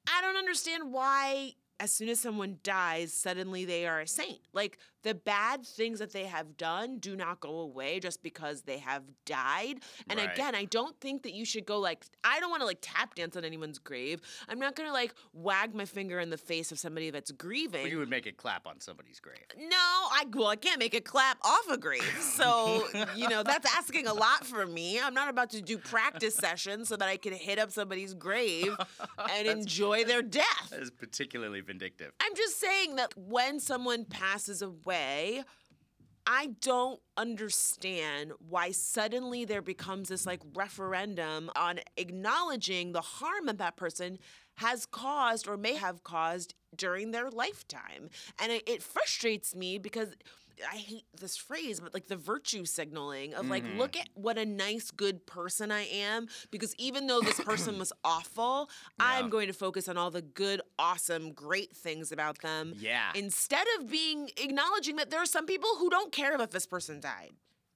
[0.07, 4.37] I don't understand why as soon as someone dies, suddenly they are a saint.
[4.53, 8.77] Like the bad things that they have done do not go away just because they
[8.77, 9.79] have died.
[10.09, 10.31] And Right.
[10.31, 13.15] again, I don't think that you should go like I don't want to like tap
[13.15, 14.21] dance on anyone's grave.
[14.47, 17.83] I'm not gonna like wag my finger in the face of somebody that's grieving.
[17.83, 19.39] But you would make it clap on somebody's grave.
[19.57, 22.01] No, I well, I can't make a clap off a grave.
[22.19, 24.99] So, you know, that's asking a lot from me.
[24.99, 28.75] I'm not about to do practice sessions so that I can hit up somebody's grave
[29.31, 30.69] and enjoy their death.
[30.69, 32.11] That is particularly vindictive.
[32.19, 34.90] I'm just saying that when someone passes away,
[36.27, 43.57] I don't understand why suddenly there becomes this like referendum on acknowledging the harm that
[43.57, 44.19] that person
[44.55, 48.09] has caused or may have caused during their lifetime.
[48.39, 50.15] And it, it frustrates me because
[50.71, 53.79] I hate this phrase, but like the virtue signaling of like, mm-hmm.
[53.79, 56.27] look at what a nice, good person I am.
[56.51, 60.61] Because even though this person was awful, I'm going to focus on all the good,
[60.77, 62.73] awesome, great things about them.
[62.77, 63.11] Yeah.
[63.15, 66.99] Instead of being acknowledging that there are some people who don't care if this person
[66.99, 67.31] died.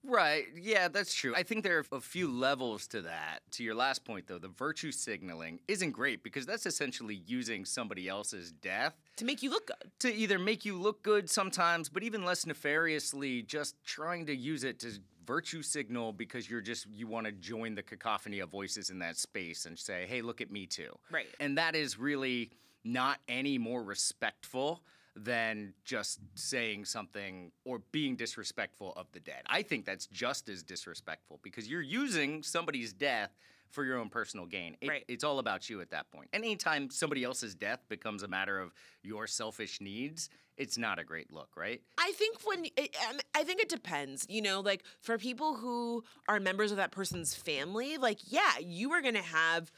[0.08, 0.46] Right.
[0.56, 1.34] Yeah, that's true.
[1.36, 3.40] I think there are a few levels to that.
[3.52, 8.08] To your last point, though, the virtue signaling isn't great because that's essentially using somebody
[8.08, 9.92] else's death To make you look good.
[10.00, 14.64] to either make you look good sometimes, but even less nefariously, just trying to use
[14.64, 14.90] it to
[15.26, 19.18] virtue signal because you're just you want to join the cacophony of voices in that
[19.18, 21.26] space and say, "Hey, look at me too." Right.
[21.40, 22.52] And that is really
[22.84, 24.84] not any more respectful
[25.16, 29.42] than just saying something or being disrespectful of the dead.
[29.46, 33.32] I think that's just as disrespectful because you're using somebody's death
[33.72, 34.78] for your own personal gain.
[34.82, 35.06] It- Right.
[35.08, 36.30] It's all about you at that point.
[36.34, 41.32] Anytime somebody else's death becomes a matter of your selfish needs, it's not a great
[41.34, 41.82] look, right?
[41.98, 46.04] I think when it, um, I think it depends, you know, like for people who
[46.30, 49.72] are members of that person's family, like yeah, you are gonna have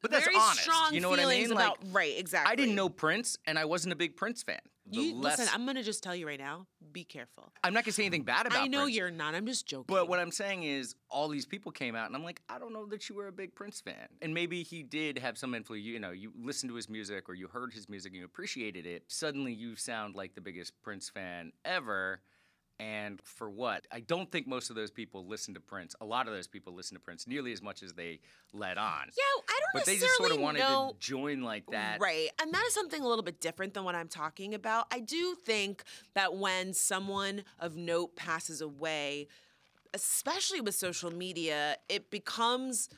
[0.00, 1.50] But that's very honest, strong you know what I mean?
[1.52, 2.52] about Like, right, exactly.
[2.52, 4.58] I didn't know Prince, and I wasn't a big Prince fan.
[4.90, 5.54] The You less- listen.
[5.54, 6.66] I'm gonna just tell you right now.
[6.92, 7.52] Be careful.
[7.62, 8.62] I'm not gonna say anything bad about.
[8.62, 9.34] I know Prince, you're not.
[9.34, 9.84] I'm just joking.
[9.86, 12.72] But what I'm saying is, all these people came out, and I'm like, I don't
[12.72, 14.08] know that you were a big Prince fan.
[14.22, 15.84] And maybe he did have some influence.
[15.84, 18.86] You know, you listened to his music or you heard his music and you appreciated
[18.86, 19.04] it.
[19.08, 22.22] Suddenly, you sound like the biggest Prince fan ever.
[22.80, 23.86] And for what?
[23.90, 25.96] I don't think most of those people listen to Prince.
[26.00, 28.20] A lot of those people listen to Prince nearly as much as they
[28.52, 29.08] let on.
[29.16, 30.92] yeah, I don't But they just sort of wanted know.
[30.92, 32.00] to join like that.
[32.00, 32.28] Right.
[32.40, 34.86] And that is something a little bit different than what I'm talking about.
[34.92, 35.82] I do think
[36.14, 39.26] that when someone of note passes away,
[39.92, 42.88] especially with social media, it becomes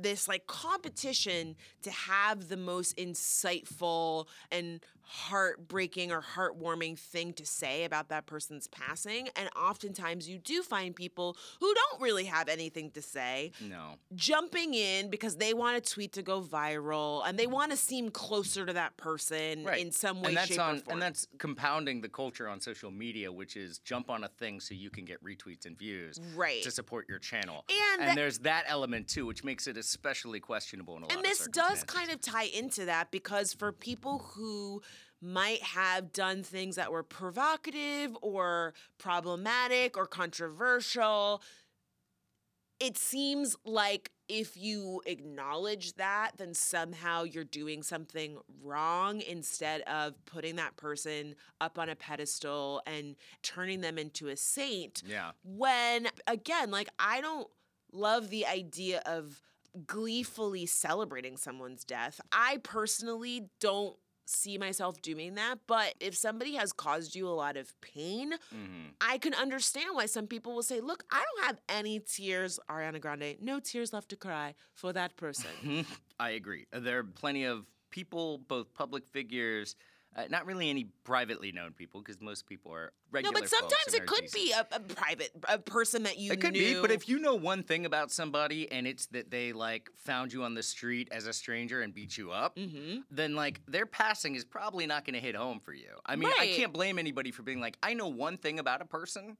[0.00, 4.80] this like competition to have the most insightful and
[5.12, 9.28] heartbreaking or heartwarming thing to say about that person's passing.
[9.34, 13.96] And oftentimes you do find people who don't really have anything to say No.
[14.14, 17.54] jumping in because they want a tweet to go viral and they mm-hmm.
[17.54, 20.78] want to seem closer to that person in some way, and that's shape, on, or
[20.78, 20.92] form.
[20.92, 24.74] And that's compounding the culture on social media, which is jump on a thing so
[24.74, 26.62] you can get retweets and views Right.
[26.62, 27.64] to support your channel.
[27.68, 31.12] And and that- there's that element too, which makes it especially questionable in a lot
[31.12, 34.82] of and this does kind of tie into that because for people who
[35.20, 41.42] might have done things that were provocative or problematic or controversial.
[42.78, 50.14] It seems like if you acknowledge that then somehow you're doing something wrong instead of
[50.24, 55.02] putting that person up on a pedestal and turning them into a saint.
[55.04, 55.32] Yeah.
[55.42, 57.48] when again like i don't
[57.92, 59.42] love the idea of
[59.86, 62.20] gleefully celebrating someone's death.
[62.32, 63.96] I personally don't
[64.30, 68.86] see myself doing that but if somebody has caused you a lot of pain hmm
[69.00, 73.00] i can understand why some people will say look i don't have any tears ariana
[73.00, 75.50] grande no tears left to cry for that person
[76.20, 76.66] I agree.
[76.70, 79.74] There are plenty of people, both public figures,
[80.16, 83.32] uh, not really any privately known people, because most people are regular.
[83.34, 84.34] no but sometimes it could decent.
[84.34, 87.18] be a, a private a person that you It could knew be, but if you
[87.20, 91.08] know one thing about somebody and it's that they like found you on the street
[91.12, 95.04] as a stranger and beat you up, hmm then like their passing is probably not
[95.04, 95.90] going to hit home for you.
[96.06, 98.84] I mean, I can't blame anybody for being like, I know one thing about a
[98.84, 99.36] person,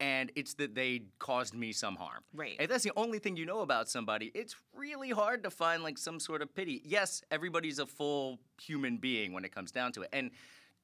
[0.00, 2.22] and it's that they caused me some harm.
[2.32, 2.56] Right.
[2.58, 5.98] If that's the only thing you know about somebody, it's really hard to find like
[5.98, 6.82] some sort of pity.
[6.84, 10.10] Yes, everybody's a full human being when it comes down to it.
[10.12, 10.30] And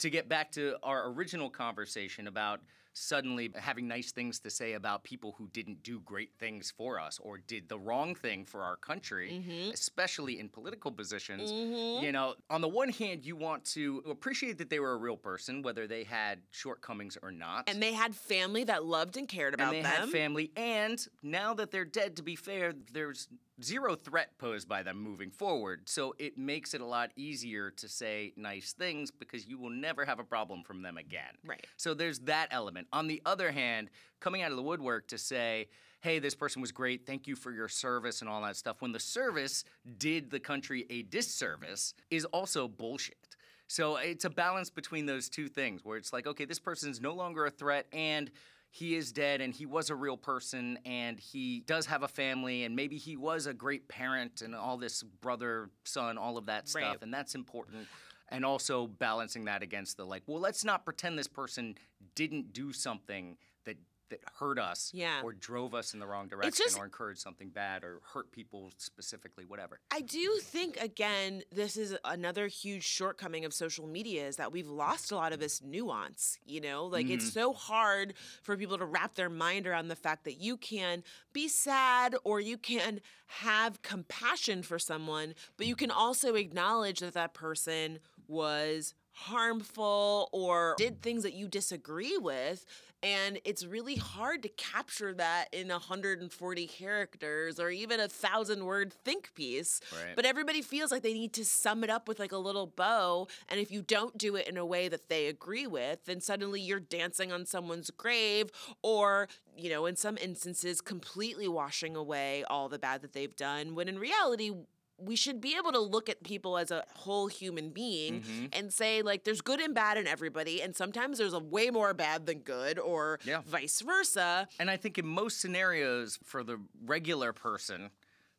[0.00, 2.60] to get back to our original conversation about
[2.95, 7.18] suddenly having nice things to say about people who didn't do great things for us
[7.20, 9.72] or did the wrong thing for our country, Mhm.
[9.72, 11.53] especially in political positions.
[11.53, 12.03] Mhm.
[12.03, 15.16] You know, on the one hand, you want to appreciate that they were a real
[15.16, 17.68] person, whether they had shortcomings or not.
[17.68, 20.53] and they had family that loved and cared about and they them had family.
[20.57, 23.28] And now that they're dead, to be fair, there's
[23.62, 25.88] zero threat posed by them moving forward.
[25.88, 30.05] So it makes it a lot easier to say nice things because you will never
[30.05, 31.36] have a problem from them again.
[31.45, 31.64] Right.
[31.76, 32.84] So there's that element.
[32.93, 35.68] On the other hand, coming out of the woodwork to say,
[36.01, 38.93] hey, this person was great, thank you for your service and all that stuff, when
[38.93, 39.64] the service
[39.97, 43.37] did the country a disservice, is also bullshit.
[43.68, 47.14] So it's a balance between those two things where it's like, okay, this person's no
[47.14, 48.30] longer a threat and
[48.70, 52.64] he is dead and he was a real person and he does have a family
[52.64, 56.68] and maybe he was a great parent and all this brother, son, all of that
[56.68, 56.82] stuff.
[56.82, 56.99] Right.
[57.01, 57.87] And that's important.
[58.30, 61.76] And also balancing that against the like, well, let's not pretend this person
[62.14, 63.76] didn't do something that
[64.10, 65.22] that hurt us Yeah.
[65.22, 68.72] or drove us in the wrong direction just- or encouraged something bad or hurt people
[68.76, 69.80] specifically, whatever.
[69.90, 74.68] I do think again this is another huge shortcoming of social media is that we've
[74.68, 76.86] lost a lot of this nuance, you know?
[76.86, 77.32] Like it's mm-hmm.
[77.32, 81.02] so hard for people to wrap their mind around the fact that you can
[81.32, 87.14] be sad or you can have compassion for someone, but you can also acknowledge that
[87.14, 87.98] that person
[88.28, 92.66] was harmful or did things that you disagree with.
[93.02, 98.94] And it's really hard to capture that in 140 characters or even a thousand word
[98.94, 99.80] think piece.
[99.92, 100.16] Right.
[100.16, 103.28] But everybody feels like they need to sum it up with like a little bow.
[103.50, 106.62] And if you don't do it in a way that they agree with, then suddenly
[106.62, 108.50] you're dancing on someone's grave
[108.82, 113.74] or, you know, in some instances, completely washing away all the bad that they've done.
[113.74, 114.50] When in reality,
[114.99, 118.47] we should be able to look at people as a whole human being Mm-hmm.
[118.53, 121.92] and say like there's good and bad in everybody and sometimes there's a way more
[121.95, 123.42] bad than good or Yeah.
[123.45, 127.90] vice versa And I think in most scenarios, for the regular person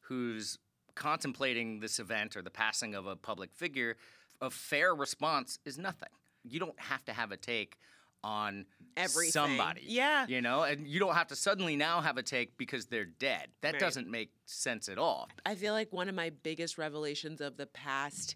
[0.02, 0.58] who's
[0.96, 3.98] contemplating this event or the passing of a public figure,
[4.42, 6.10] a fair response is nothing.
[6.44, 7.78] You don't have to have a take
[8.26, 8.66] on
[8.98, 9.32] Everything.
[9.32, 9.84] somebody.
[9.86, 10.26] Yeah.
[10.28, 13.50] You know, and you don't have to suddenly now have a take because they're dead.
[13.62, 13.80] That Right.
[13.80, 15.30] doesn't make sense at all.
[15.46, 18.36] I feel like one of my biggest revelations of the past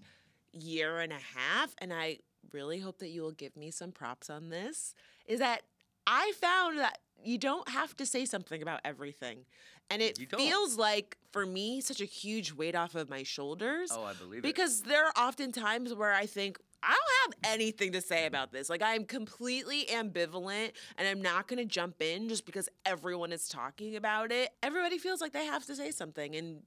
[0.54, 2.20] year and a half, and I
[2.54, 4.94] really hope that you will give me some props on this,
[5.26, 5.64] is that
[6.06, 9.46] I found that you don't have to say something about everything.
[9.92, 13.90] And it feels like, for me, such a huge weight off of my shoulders.
[13.92, 14.44] Oh, I believe it.
[14.44, 18.52] Because there are often times where I think, I don't have anything to say about
[18.52, 18.70] this.
[18.70, 23.50] Like, I'm completely ambivalent and I'm not going to jump in just because everyone is
[23.50, 24.50] talking about it.
[24.64, 26.36] Everybody feels like they have to say something.
[26.36, 26.62] And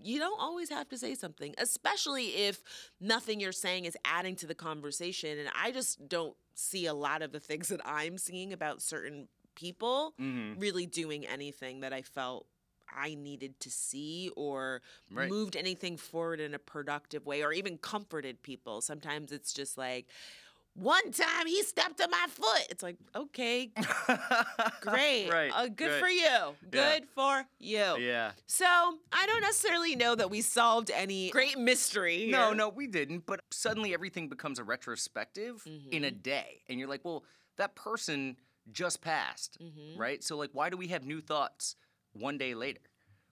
[0.00, 2.62] you don't always have to say something, especially if
[3.00, 5.38] nothing you're saying is adding to the conversation.
[5.38, 9.28] And I just don't see a lot of the things that I'm seeing about certain
[9.54, 10.60] people Mhm.
[10.60, 12.46] really doing anything that I felt
[12.94, 15.28] I needed to see or Right.
[15.28, 18.80] moved anything forward in a productive way or even comforted people.
[18.80, 20.06] Sometimes it's just like,
[20.74, 22.66] one time he stepped on my foot.
[22.70, 23.72] It's like, okay,
[24.80, 25.28] great.
[25.28, 25.50] Right.
[25.54, 26.54] Uh, good for you.
[26.70, 27.96] Good for you.
[27.98, 28.32] Yeah.
[28.46, 32.18] So I don't necessarily know that we solved any great mystery.
[32.18, 32.30] Here.
[32.32, 33.26] No, no, we didn't.
[33.26, 36.04] But suddenly everything becomes a retrospective in Mm-hmm.
[36.04, 36.62] a day.
[36.68, 37.24] And you're like, well,
[37.56, 38.36] that person
[38.70, 39.98] just passed, Mm-hmm.
[40.00, 40.22] right?
[40.22, 41.74] So, like, why do we have new thoughts
[42.18, 42.80] one day later?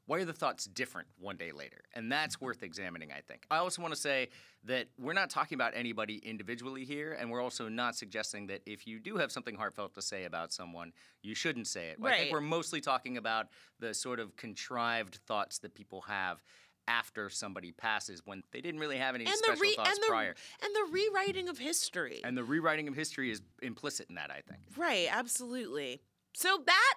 [0.07, 1.79] Why are the thoughts different one day later?
[1.95, 3.45] And that's worth examining, I think.
[3.51, 4.29] I also want to say
[4.65, 8.87] that we're not talking about anybody individually here, and we're also not suggesting that if
[8.87, 11.97] you do have something heartfelt to say about someone, you shouldn't say it.
[11.99, 12.15] Right.
[12.15, 13.49] I think we're mostly talking about
[13.81, 16.41] the sort of contrived thoughts that people have
[16.89, 20.07] after somebody passes when they didn't really have any and special re- thoughts and the
[20.07, 20.37] prior.
[20.63, 22.21] and the rewriting of history.
[22.23, 24.63] And the rewriting of history is implicit in that, I think.
[24.77, 26.01] right, absolutely.
[26.33, 26.95] So that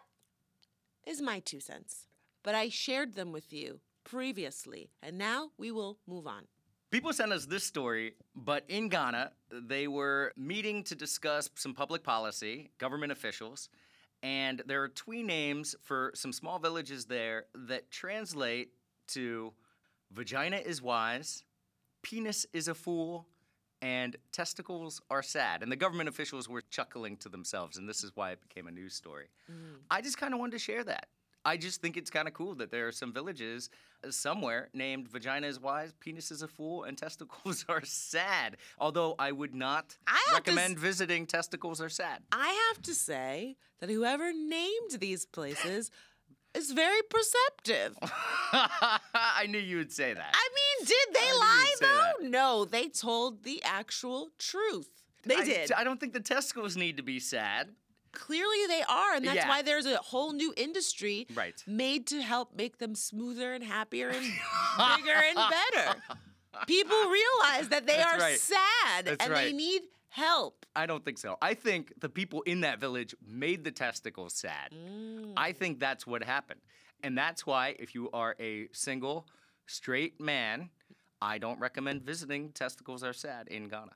[1.05, 2.07] is my two cents.
[2.43, 6.45] But I shared them with you previously, and now we will move on.
[6.91, 12.03] People sent us this story, but in Ghana, they were meeting to discuss some public
[12.03, 13.69] policy, government officials,
[14.23, 18.69] and there are twee names for some small villages there that translate
[19.09, 19.53] to
[20.11, 21.43] vagina is wise,
[22.01, 23.27] penis is a fool,
[23.81, 25.63] and testicles are sad.
[25.63, 28.71] And the government officials were chuckling to themselves, and this is why it became a
[28.71, 29.27] news story.
[29.89, 31.07] I just kind of wanted to share that.
[31.45, 33.69] I just think it's kind of cool that there are some villages
[34.05, 38.57] uh, somewhere named Vagina is Wise, Penis is a Fool, and Testicles are Sad.
[38.77, 42.23] Although I would not I recommend visiting Testicles are Sad.
[42.31, 45.91] I have to say that whoever named these places
[46.53, 47.97] is very perceptive.
[48.51, 50.33] I knew you would say that.
[50.33, 52.11] I mean, did they lie though?
[52.23, 52.29] that.
[52.29, 54.89] No, they told the actual truth.
[55.23, 55.71] They I- did.
[55.71, 57.69] I don't think the testicles need to be sad.
[58.11, 59.49] Clearly they are, and that's Yeah.
[59.49, 61.61] why there's a whole new industry Right.
[61.67, 64.21] made to help make them smoother and happier and
[64.95, 66.01] bigger and better.
[66.65, 68.39] People realize that they That's are right.
[68.39, 70.65] sad That's and they need help.
[70.75, 71.37] I don't think so.
[71.39, 74.71] I think the people in that village made the testicles sad.
[74.73, 75.33] Mm.
[75.37, 76.61] I think that's what happened.
[77.03, 79.27] And that's why, if you are a single,
[79.67, 80.69] straight man,
[81.21, 83.91] I don't recommend visiting Testicles Are Sad in Ghana.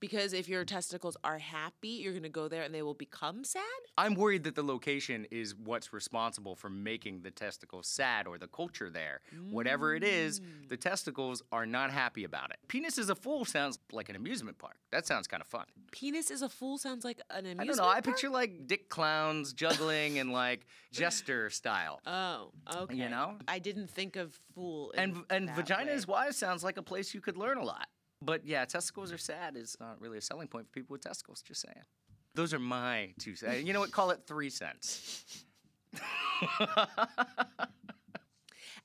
[0.00, 3.42] Because if your testicles are happy, you're going to go there and they will become
[3.44, 3.62] sad?
[3.96, 8.48] I'm worried that the location is what's responsible for making the testicles sad or the
[8.48, 9.20] culture there.
[9.50, 10.68] Whatever it is, Mm.
[10.68, 12.58] the testicles are not happy about it.
[12.68, 14.76] Penis is a fool sounds like an amusement park.
[14.90, 15.66] That sounds kind of fun.
[15.92, 17.88] Penis is a fool sounds like an amusement I don't know.
[17.88, 22.00] I picture like dick clowns juggling and like jester style.
[22.06, 22.96] Oh, okay.
[22.96, 23.38] You know?
[23.48, 24.92] I didn't think of fool.
[24.96, 25.96] And and vagina way.
[25.96, 27.88] is wise sounds like a place you could learn a lot.
[28.24, 31.42] But yeah, testicles are sad is not really a selling point for people with testicles.
[31.42, 31.84] Just saying.
[32.34, 33.62] Those are my two cents.
[33.62, 33.92] You know what?
[33.92, 35.44] Call it three cents.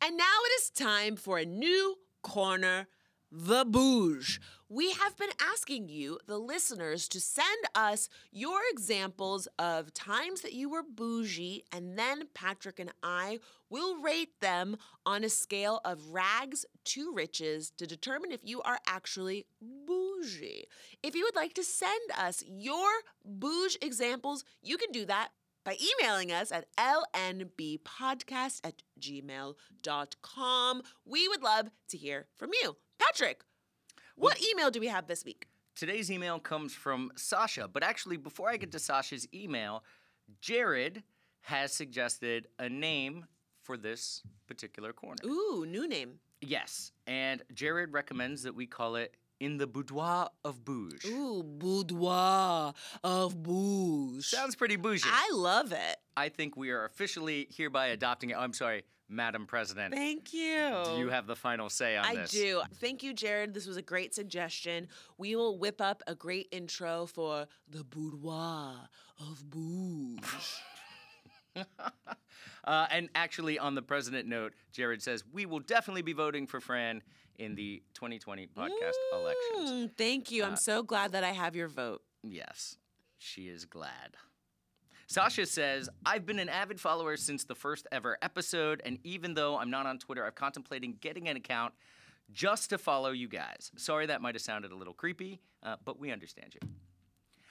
[0.01, 2.87] And now it is time for a new corner,
[3.31, 4.39] the Bouge.
[4.71, 10.53] We have been asking you, the listeners, to send us your examples of times that
[10.53, 16.09] you were bougie, and then Patrick and I will rate them on a scale of
[16.09, 20.65] rags to riches to determine if you are actually bougie.
[21.01, 22.89] If you would like to send us your
[23.25, 25.29] bouge examples, you can do that
[25.63, 30.81] by emailing us at lnbpodcast at gmail.com.
[31.05, 32.77] We would love to hear from you.
[32.99, 33.41] Patrick,
[34.15, 35.47] what email do we have this week?
[35.75, 39.83] Today's email comes from Sasha, but actually, before I get to Sasha's email,
[40.41, 41.03] Jared
[41.41, 43.25] has suggested a name
[43.63, 45.23] for this particular corner.
[45.25, 46.19] Ooh, new name.
[46.41, 51.05] Yes, and Jared recommends that we call it In the Boudoir of Bouge.
[51.05, 52.73] Ooh, boudoir
[53.03, 54.25] of bouge.
[54.25, 55.09] Sounds pretty bougie.
[55.09, 55.97] I love it.
[56.17, 58.33] I think we are officially hereby adopting it.
[58.33, 59.93] Oh, I'm sorry, Madam President.
[59.93, 60.83] Thank you.
[60.85, 62.33] Do you have the final say on I this?
[62.33, 62.61] I do.
[62.75, 63.53] Thank you, Jared.
[63.53, 64.87] This was a great suggestion.
[65.17, 68.89] We will whip up a great intro for the boudoir
[69.19, 70.21] of bouge.
[72.63, 76.59] Uh, and actually, on the president note, Jared says we will definitely be voting for
[76.59, 77.01] Fran
[77.37, 79.71] in the 2020 podcast elections.
[79.71, 80.43] Mm, thank you.
[80.43, 82.03] I'm so glad that I have your vote.
[82.21, 82.77] Yes,
[83.17, 84.17] she is glad.
[85.09, 89.57] Sasha says, I've been an avid follower since the first ever episode, and even though
[89.57, 91.73] I'm not on Twitter, I'm contemplating getting an account
[92.31, 93.71] just to follow you guys.
[93.75, 96.69] Sorry that might have sounded a little creepy, uh, but we understand you.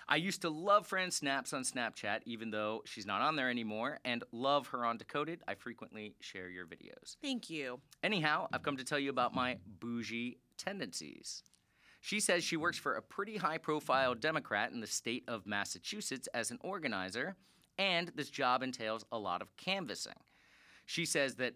[0.09, 3.99] I used to love Fran Snaps on Snapchat, even though she's not on there anymore,
[4.05, 5.41] and love her on Decoded.
[5.49, 7.17] I frequently share your videos.
[7.21, 7.81] Thank you.
[8.05, 11.43] Anyhow, I've come to tell you about my bougie tendencies.
[12.01, 16.29] She says she works for a pretty high profile Democrat in the state of Massachusetts
[16.33, 17.37] as an organizer,
[17.77, 20.15] and this job entails a lot of canvassing.
[20.87, 21.55] She says that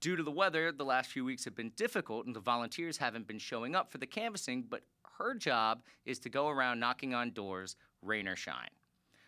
[0.00, 3.26] due to the weather, the last few weeks have been difficult and the volunteers haven't
[3.26, 4.82] been showing up for the canvassing, but
[5.18, 8.70] her job is to go around knocking on doors, rain or shine.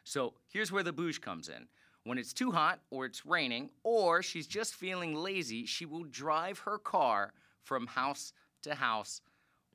[0.05, 1.67] So here's where the bouge comes in.
[2.05, 6.61] When it's too hot, or it's raining, or she's just feeling lazy, she will drive
[6.61, 7.33] her car
[7.63, 8.33] from house
[8.63, 9.21] to house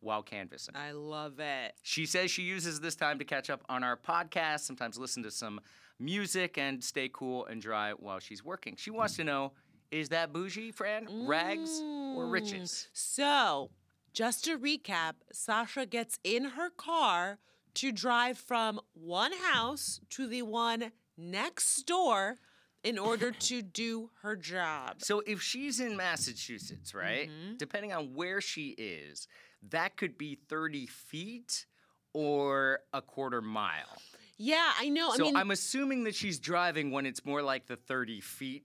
[0.02, 0.76] while canvassing.
[0.76, 1.74] I love it.
[1.84, 5.32] She says she uses this time to catch up on our podcast, sometimes listen to
[5.32, 5.62] some
[6.00, 8.76] music, and stay cool and dry while she's working.
[8.76, 9.54] She wants to know
[9.92, 11.28] is that bougie, Fran?
[11.28, 12.32] Rags or mm.
[12.32, 12.88] riches?
[12.94, 13.72] So,
[14.14, 17.40] just to recap, Sasha gets in her car
[17.76, 22.38] to drive from one house to the one next door
[22.84, 24.96] in order to do her job.
[25.00, 27.30] So if she's in Massachusetts, right?
[27.30, 27.58] Mm-hmm.
[27.58, 29.28] Depending on where she is,
[29.70, 31.66] that could be 30 feet
[32.14, 34.02] or a quarter mile.
[34.38, 35.12] Yeah, I know.
[35.12, 38.64] so I mean, I'm assuming that she's driving when it's more like the 30 feet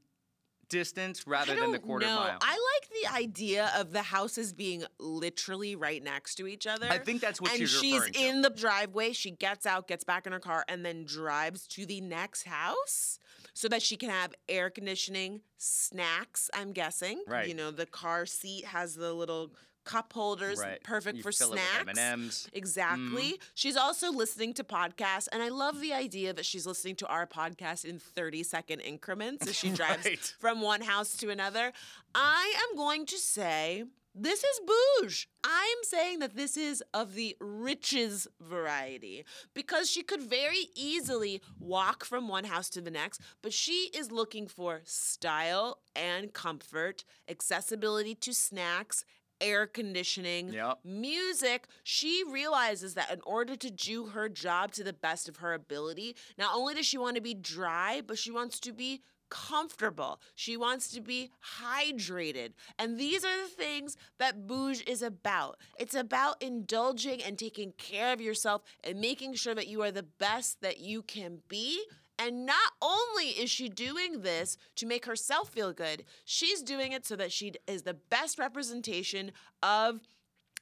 [0.68, 2.16] distance rather than the quarter know.
[2.16, 2.38] mile.
[2.40, 6.86] I like the idea of the houses being literally right next to each other.
[6.90, 8.24] I think that's what and she's she's referring to.
[8.26, 9.12] in the driveway.
[9.12, 13.18] She gets out, gets back in her car, and then drives to the next house
[13.54, 16.50] so that she can have air conditioning, snacks.
[16.52, 17.22] I'm guessing.
[17.26, 17.48] Right.
[17.48, 19.52] You know, the car seat has the little
[19.86, 20.82] cup holders, Right.
[20.82, 21.98] perfect You for fill it with snacks.
[21.98, 22.48] M&Ms.
[22.52, 23.04] Exactly.
[23.32, 23.42] Mm-hmm.
[23.54, 27.26] She's also listening to podcasts, and I love the idea that she's listening to our
[27.26, 30.34] podcast in 30 second increments as she drives Right.
[30.38, 31.72] from one house to another.
[32.14, 33.84] I am going to say
[34.18, 34.60] this is
[35.00, 35.28] bouge.
[35.44, 42.02] I'm saying that this is of the riches variety because she could very easily walk
[42.02, 48.14] from one house to the next, but she is looking for style and comfort, accessibility
[48.14, 49.04] to snacks.
[49.40, 50.78] Air conditioning, Yep.
[50.84, 55.52] music, she realizes that in order to do her job to the best of her
[55.54, 60.20] ability, not only does she want to be dry, but she wants to be comfortable.
[60.34, 61.30] She wants to be
[61.60, 62.52] hydrated.
[62.78, 65.58] And these are the things that Bouge is about.
[65.78, 70.04] It's about indulging and taking care of yourself and making sure that you are the
[70.04, 71.82] best that you can be.
[72.18, 77.06] And not only is she doing this to make herself feel good, she's doing it
[77.06, 80.00] so that she is the best representation of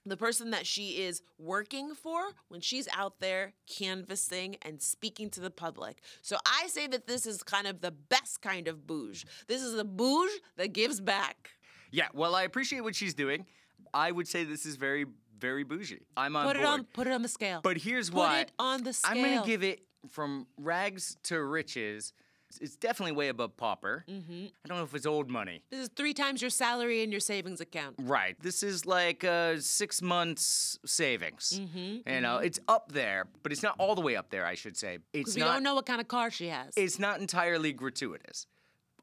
[0.07, 5.41] the person that she is working for when she's out there canvassing and speaking to
[5.41, 6.03] the public.
[6.21, 9.25] So I say that this is kind of the best kind of bouge.
[9.47, 11.51] This is a bouge that gives back.
[11.91, 13.47] Yeah, well, I appreciate what she's doing.
[13.95, 15.07] I would say this is very,
[15.39, 16.03] very bougie.
[16.17, 16.69] I'm on Put it board.
[16.81, 17.61] on put it on the scale.
[17.63, 18.41] But here's put why.
[18.41, 19.17] it on the scale.
[19.17, 19.81] I'm gonna give it
[20.11, 22.13] from rags to riches.
[22.61, 24.05] It's definitely way above pauper.
[24.09, 24.47] Mm-hmm.
[24.65, 25.63] I don't know if it's old money.
[25.71, 27.97] This is three times your salary in your savings account.
[27.99, 28.37] Right.
[28.41, 31.59] This is like uh, six months savings.
[31.61, 32.09] Mm-hmm.
[32.09, 34.47] You know, it's up there, but it's not all the way up there.
[34.47, 34.99] I should say.
[35.13, 35.55] It's we not.
[35.55, 36.75] don't know what kind of car she has.
[36.77, 38.47] It's not entirely gratuitous.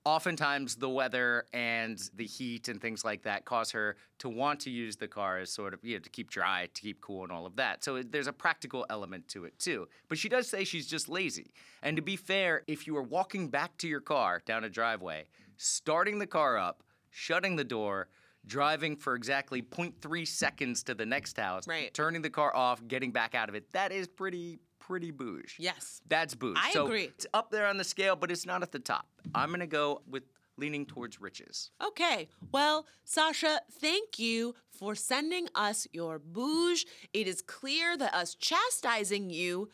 [0.04, 4.72] Oftentimes, the weather and the heat and things like that cause her to want to
[4.72, 7.32] use the car as sort of, you know, to keep dry, to keep cool, and
[7.32, 7.84] all of that.
[7.84, 9.88] So there's a practical element to it, too.
[10.10, 11.54] But she does say she's just lazy.
[11.84, 15.26] And to be fair, if you are walking back to your car down a driveway,
[15.58, 16.82] starting the car up,
[17.12, 18.08] shutting the door,
[18.48, 21.94] driving for exactly 0.3 seconds to the next house, Right.
[21.94, 23.72] turning the car off, getting back out of it.
[23.74, 25.56] That is pretty pretty bouge.
[25.58, 26.02] Yes.
[26.10, 26.58] That's bouge.
[26.60, 27.06] I so agree.
[27.06, 29.08] It's up there on the scale, but it's not at the top.
[29.34, 30.24] I'm gonna go with
[30.58, 31.72] leaning towards riches.
[31.82, 32.28] Okay.
[32.52, 36.86] Well, Sasha, thank you for sending us your bouge.
[37.14, 39.70] It is clear that us chastising you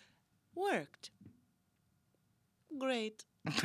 [0.55, 1.09] worked.
[2.77, 3.25] Great.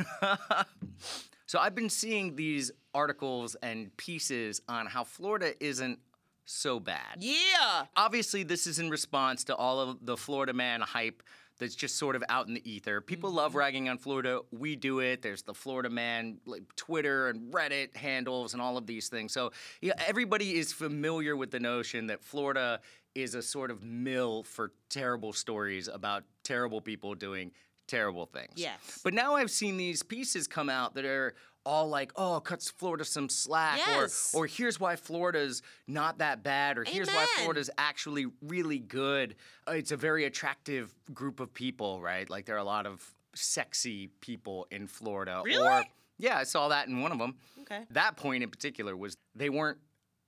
[1.53, 5.99] So I've been seeing these articles and pieces on how Florida isn't
[6.45, 7.17] so bad.
[7.19, 7.85] Yeah.
[7.95, 11.23] Obviously, this is in response to all of the Florida man hype
[11.59, 12.99] that's just sort of out in the ether.
[12.99, 13.59] People love mm-hmm.
[13.59, 14.41] ragging on Florida.
[14.51, 15.21] We do it.
[15.21, 19.31] There's the Florida man like Twitter and Reddit handles and all of these things.
[19.31, 22.81] So yeah, everybody is familiar with the notion that Florida
[23.15, 27.51] is a sort of mill for terrible stories about terrible people doing
[27.87, 28.53] terrible things.
[28.55, 28.99] Yes.
[29.03, 31.35] But now I've seen these pieces come out that are
[31.65, 34.31] all like, oh, cuts Florida some slack, Yes.
[34.33, 39.35] or or here's why Florida's not that bad, or here's why Florida's actually really good.
[39.67, 42.29] Uh, it's a very attractive group of people, right?
[42.29, 43.03] Like there are a lot of
[43.33, 45.41] sexy people in Florida.
[45.45, 45.67] Really?
[45.67, 45.83] Or
[46.17, 47.35] yeah, I saw that in one of them.
[47.61, 47.81] Okay.
[47.91, 49.79] That point in particular was they weren't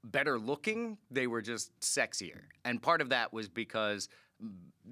[0.03, 2.41] better looking, they were just sexier.
[2.63, 4.07] And part of that was because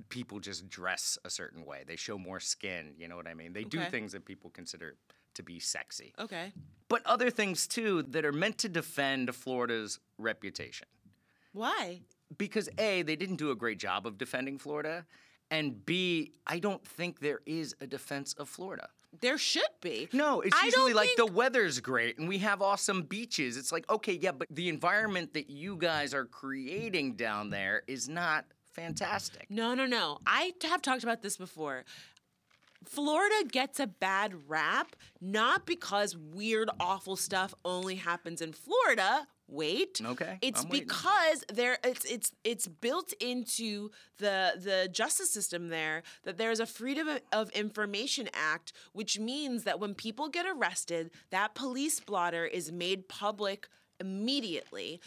[0.10, 1.84] people just dress a certain way.
[1.86, 3.54] They show more skin, you know what I mean?
[3.54, 4.96] They do things that people consider
[5.36, 6.14] to be sexy.
[6.20, 6.52] Okay.
[6.88, 10.88] But other things too that are meant to defend Florida's reputation.
[11.54, 12.02] Why?
[12.38, 15.06] Because A, they didn't do a great job of defending Florida.
[15.52, 18.90] And B, I don't think there is a defense of Florida.
[19.22, 20.10] There should be.
[20.12, 23.58] No, it's I usually like think- the weather's great and we have awesome beaches.
[23.58, 28.10] It's like, okay, yeah, but the environment that you guys are creating down there is
[28.10, 29.46] not fantastic.
[29.52, 30.18] No, no, no.
[30.26, 31.84] I have talked about this before.
[32.86, 39.28] Florida gets a bad rap not because weird, awful stuff only happens in Florida.
[39.48, 40.02] Wait.
[40.04, 40.88] Okay, It's I'm waiting.
[40.88, 46.66] because there it's it's it's built into the the justice system there that there's a
[46.66, 52.72] Freedom of Information Act, which means that when people get arrested, that police blotter is
[52.72, 53.68] made public
[54.00, 55.00] immediately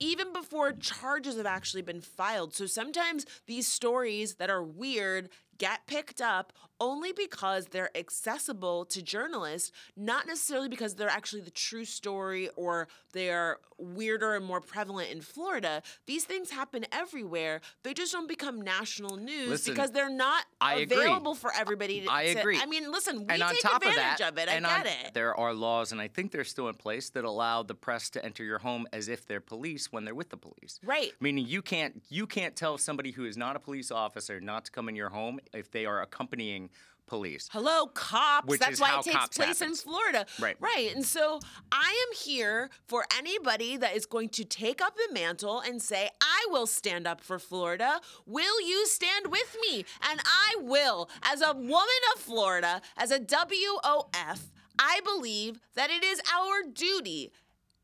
[0.00, 2.54] even before charges have actually been filed.
[2.54, 9.02] So sometimes these stories that are weird get picked up only because they're accessible to
[9.02, 15.10] journalists, not necessarily because they're actually the true story or they're weirder and more prevalent
[15.10, 15.82] in Florida.
[16.06, 17.60] These things happen everywhere.
[17.84, 20.96] They just don't become national news Listen, because they're not I agree.
[20.96, 22.58] available for everybody to I to- agree.
[22.60, 24.48] I mean, listen, we and on take top of advantage that, of it.
[24.48, 25.14] I and get on- it.
[25.14, 28.24] there are laws, and I think they're still in place that allow the press to
[28.24, 30.78] enter your home as if they're police when they're with the police.
[30.84, 31.12] Right.
[31.20, 34.70] Meaning you can't you can't tell somebody who is not a police officer not to
[34.72, 36.67] come in your home if they are accompanying
[37.08, 37.48] police.
[37.52, 38.46] Hello, cops.
[38.46, 39.62] Which That's why it takes place happens.
[39.62, 40.26] in Florida.
[40.38, 40.56] Right.
[40.60, 40.94] Right.
[40.94, 41.40] And so
[41.72, 46.10] I am here for anybody that is going to take up the mantle and say,
[46.20, 48.00] I will stand up for Florida.
[48.26, 49.84] Will you stand with me?
[50.08, 51.08] And I will.
[51.22, 57.32] As a woman of Florida, as a WOF, I believe that it is our duty.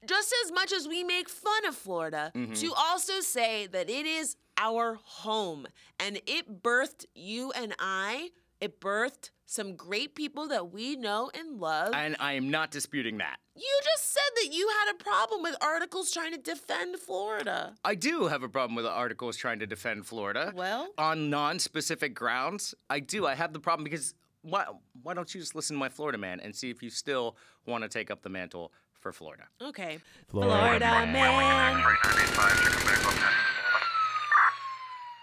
[0.07, 2.53] Just as much as we make fun of Florida, mm-hmm.
[2.53, 5.67] to also say that it is our home
[5.99, 8.31] and it birthed you and I.
[8.65, 11.93] It birthed some great people that we know and love.
[11.93, 13.37] And I am not disputing that.
[13.55, 17.75] you just said that you had a problem with articles trying to defend Florida.
[17.85, 20.51] I do have a problem with articles trying to defend Florida.
[20.57, 20.89] Well?
[20.97, 23.27] on non-specific grounds, I do.
[23.27, 24.65] I have the problem because why?
[25.03, 27.37] Why don't you just listen to my Florida man and see if you still
[27.67, 29.45] want to take up the mantle for Florida?
[29.61, 29.99] Okay.
[30.29, 31.85] Florida man.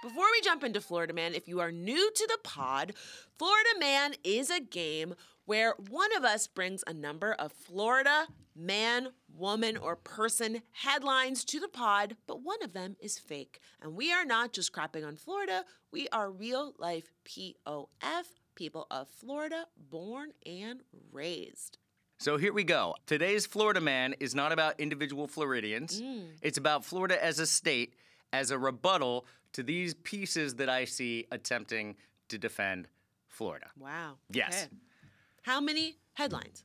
[0.01, 2.93] Before we jump into Florida Man, if you are new to the pod,
[3.37, 5.13] Florida Man is a game
[5.45, 11.59] where one of us brings a number of Florida man, woman, or person headlines to
[11.59, 13.59] the pod, but one of them is fake.
[13.79, 18.25] And we are not just crapping on Florida, we are real life POF,
[18.55, 20.81] people of Florida, born and
[21.11, 21.77] raised.
[22.17, 22.95] So here we go.
[23.05, 26.01] Today's Florida man is not about individual Floridians.
[26.01, 26.29] Mm.
[26.41, 27.93] It's about Florida as a state
[28.33, 31.95] as a rebuttal to these pieces that I see attempting
[32.29, 32.87] to defend
[33.27, 33.67] Florida.
[33.77, 34.17] Wow.
[34.29, 34.63] Yes.
[34.65, 34.75] Okay.
[35.43, 36.63] How many headlines?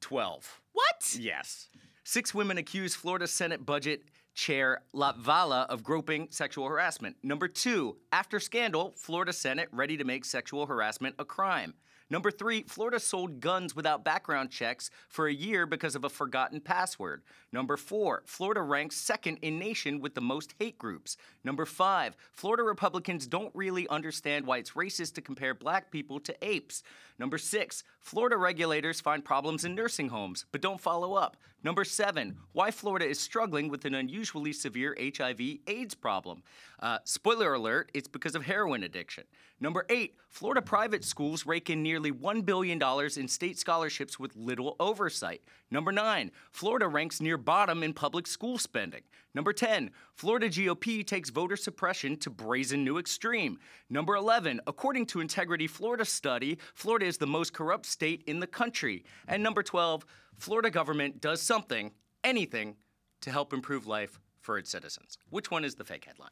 [0.00, 0.60] 12.
[0.72, 1.16] What?
[1.18, 1.68] Yes.
[2.04, 4.02] Six women accuse Florida Senate Budget
[4.34, 7.16] Chair Latvala of groping sexual harassment.
[7.22, 11.74] Number two, after scandal, Florida Senate ready to make sexual harassment a crime.
[12.10, 16.60] Number three, Florida sold guns without background checks for a year because of a forgotten
[16.60, 17.22] password.
[17.52, 21.16] Number four, Florida ranks second in nation with the most hate groups.
[21.44, 26.34] Number five, Florida Republicans don't really understand why it's racist to compare black people to
[26.42, 26.82] apes.
[27.16, 31.36] Number six, Florida regulators find problems in nursing homes but don't follow up.
[31.62, 36.42] Number seven, why Florida is struggling with an unusually severe HIV AIDS problem.
[36.80, 39.24] Uh, spoiler alert, it's because of heroin addiction.
[39.60, 42.80] Number eight, Florida private schools rake in nearly $1 billion
[43.16, 45.42] in state scholarships with little oversight.
[45.70, 49.02] Number nine, Florida ranks near bottom in public school spending.
[49.34, 53.58] Number 10, Florida GOP takes voter suppression to brazen new extreme.
[53.90, 58.46] Number 11, according to Integrity Florida study, Florida is the most corrupt state in the
[58.46, 59.04] country.
[59.28, 60.04] And number 12,
[60.40, 61.92] Florida government does something,
[62.24, 62.76] anything,
[63.20, 65.18] to help improve life for its citizens.
[65.28, 66.30] Which one is the fake headline?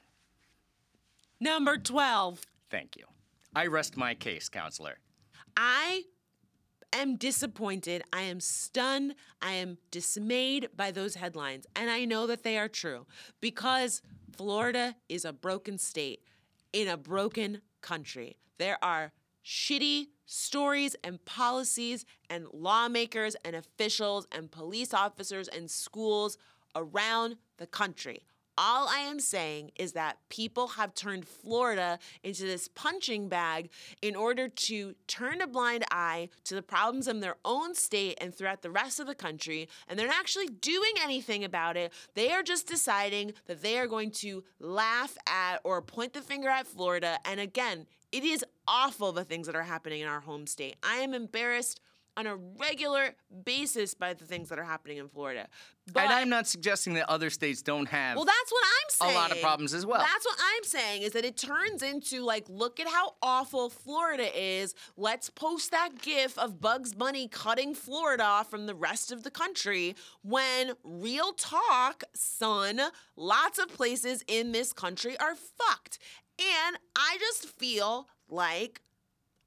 [1.39, 2.41] Number 12.
[2.71, 3.05] Thank you.
[3.55, 4.99] I rest my case, counselor.
[5.59, 6.05] I
[6.95, 8.03] am disappointed.
[8.11, 9.15] I am stunned.
[9.43, 11.67] I am dismayed by those headlines.
[11.77, 13.07] And I know that they are true
[13.43, 14.01] because
[14.35, 16.23] Florida is a broken state
[16.73, 18.39] in a broken country.
[18.57, 19.13] There are
[19.45, 26.37] shitty stories and policies and lawmakers and officials and police officers and schools
[26.77, 28.23] around the country.
[28.61, 33.71] All I am saying is that people have turned Florida into this punching bag
[34.03, 38.35] in order to turn a blind eye to the problems in their own state and
[38.35, 39.69] throughout the rest of the country.
[39.87, 41.93] And they're not actually doing anything about it.
[42.15, 46.49] They are just deciding that they are going to laugh at or point the finger
[46.49, 47.19] at Florida.
[47.25, 50.77] And again, it is awful the things that are happening in our home state.
[50.83, 51.81] I am embarrassed
[52.19, 55.47] on a regular basis by the things that are happening in Florida.
[55.93, 58.17] But and I'm not suggesting that other states don't have.
[58.17, 59.17] well, that's what I'm saying.
[59.17, 60.01] a lot of problems as well.
[60.01, 64.29] That's what I'm saying is that it turns into like, look at how awful Florida
[64.35, 64.75] is.
[64.97, 69.31] Let's post that gif of Bugs Bunny cutting Florida off from the rest of the
[69.31, 69.95] country.
[70.23, 72.81] When real talk, son,
[73.15, 76.01] lots of places in this country are fucked.
[76.39, 78.81] And I just feel like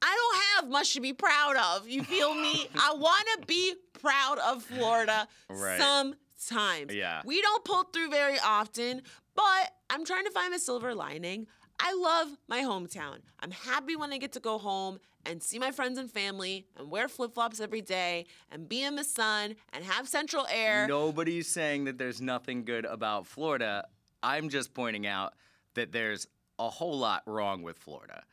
[0.02, 1.88] I don't have much to be proud of.
[1.88, 2.68] You feel me?
[2.76, 5.80] I want to be proud of Florida Right.
[5.80, 6.94] sometimes.
[6.94, 7.22] Yeah.
[7.26, 9.04] We don't pull through very often,
[9.36, 11.48] but I'm trying to find the silver lining.
[11.80, 13.20] I love my hometown.
[13.40, 16.90] I'm happy when I get to go home and see my friends and family and
[16.92, 20.88] wear flip flops every day and be in the sun and have central air.
[20.88, 23.88] Nobody's saying that there's nothing good about Florida.
[24.24, 25.34] I'm just pointing out
[25.76, 26.28] that there's
[26.66, 28.24] a whole lot wrong with Florida.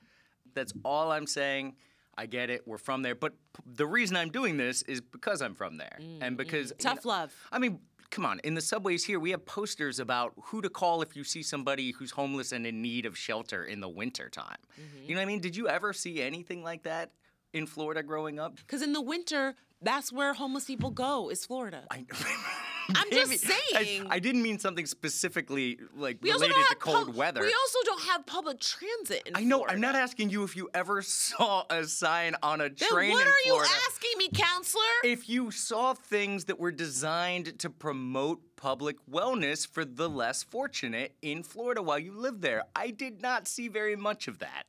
[0.54, 1.76] That's all I'm saying.
[2.16, 2.66] I get it.
[2.66, 3.14] We're from there.
[3.14, 5.98] But p- the reason I'm doing this is because I'm from there.
[6.20, 6.72] and because.
[6.72, 7.32] Mm, Tough love.
[7.52, 7.78] I mean,
[8.10, 8.40] come on.
[8.40, 11.92] In the subways here, we have posters about who to call if you see somebody
[11.92, 14.56] who's homeless and in need of shelter in the wintertime.
[14.80, 15.04] Mm-hmm.
[15.08, 15.40] You know what I mean?
[15.40, 17.12] Did you ever see anything like that
[17.52, 18.56] in Florida growing up?
[18.56, 21.84] Because in the winter, that's where homeless people go, is Florida.
[21.90, 22.04] I,
[22.94, 24.06] I'm just Maybe- I- saying.
[24.10, 27.40] I, didn't mean something specifically like we related to cold pub- weather.
[27.42, 29.66] We also don't have public transit in I know.
[29.68, 33.26] I'm not asking you if you ever saw a sign on a Then train what
[33.26, 34.82] in are you asking me, counselor?
[35.04, 41.14] if you saw things that were designed to promote public wellness for the less fortunate
[41.22, 44.64] in Florida while you lived there, I did not see very much of that.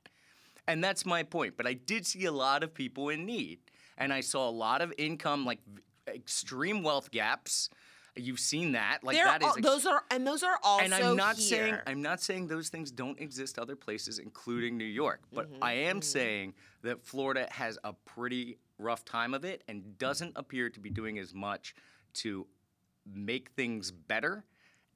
[0.68, 1.56] And that's my point.
[1.58, 3.60] But I did see a lot of people in need.
[4.00, 5.60] And I saw a lot of income, like
[6.08, 7.70] extreme wealth gaps.
[8.16, 9.00] You've seen that.
[9.04, 11.38] Like They're that is al- ex- those are and those are also and I'm not
[11.38, 11.46] here.
[11.60, 15.22] saying I'm not saying those things don't exist other places, including New York.
[15.32, 19.98] But Mm-hmm, I am saying that Florida has a pretty rough time of it and
[19.98, 21.76] doesn't appear to be doing as much
[22.16, 22.48] to
[23.06, 24.44] make things better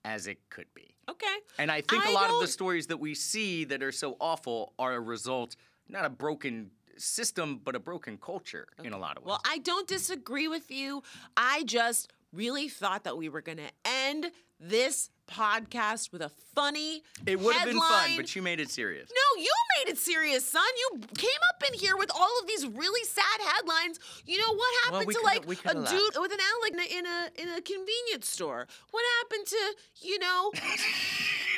[0.06, 0.94] as it could be.
[1.10, 1.36] okay.
[1.58, 4.18] And I think a I lot of the stories that we see that are so
[4.20, 5.56] awful are a result
[5.88, 9.30] not a broken system, but a broken culture in a lot of ways.
[9.30, 11.04] Well, I don't disagree with you.
[11.38, 17.02] I just really thought that we were going to end this podcast with a funny
[17.26, 19.10] it would have been fun, but you made it serious.
[19.10, 20.64] No, you made it serious, son.
[20.78, 24.00] You came up in here with all of these really sad headlines.
[24.26, 25.92] You know what Well, happened we to like a laughed.
[25.92, 28.68] dude with an Alec in a in a convenience store?
[28.92, 29.76] What happened to
[30.08, 30.52] you know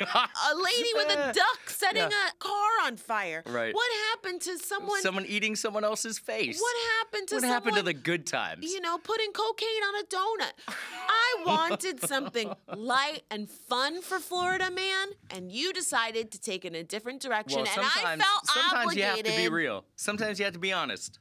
[0.00, 2.28] a lady with a duck setting Yeah.
[2.30, 3.42] a car on fire?
[3.46, 3.74] Right.
[3.74, 5.00] What happened to someone?
[5.02, 6.60] Someone eating someone else's face.
[6.60, 7.54] what happened to What someone?
[7.54, 8.64] happened to the good times?
[8.64, 10.52] you know, putting cocaine on a donut.
[11.08, 16.68] I wanted something light and fun for Florida, man, and you decided to take it
[16.68, 18.96] in a different direction, Well, and I sometimes, felt sometimes obligated.
[18.98, 19.84] you have to be real.
[19.96, 21.18] Sometimes you have to be honest.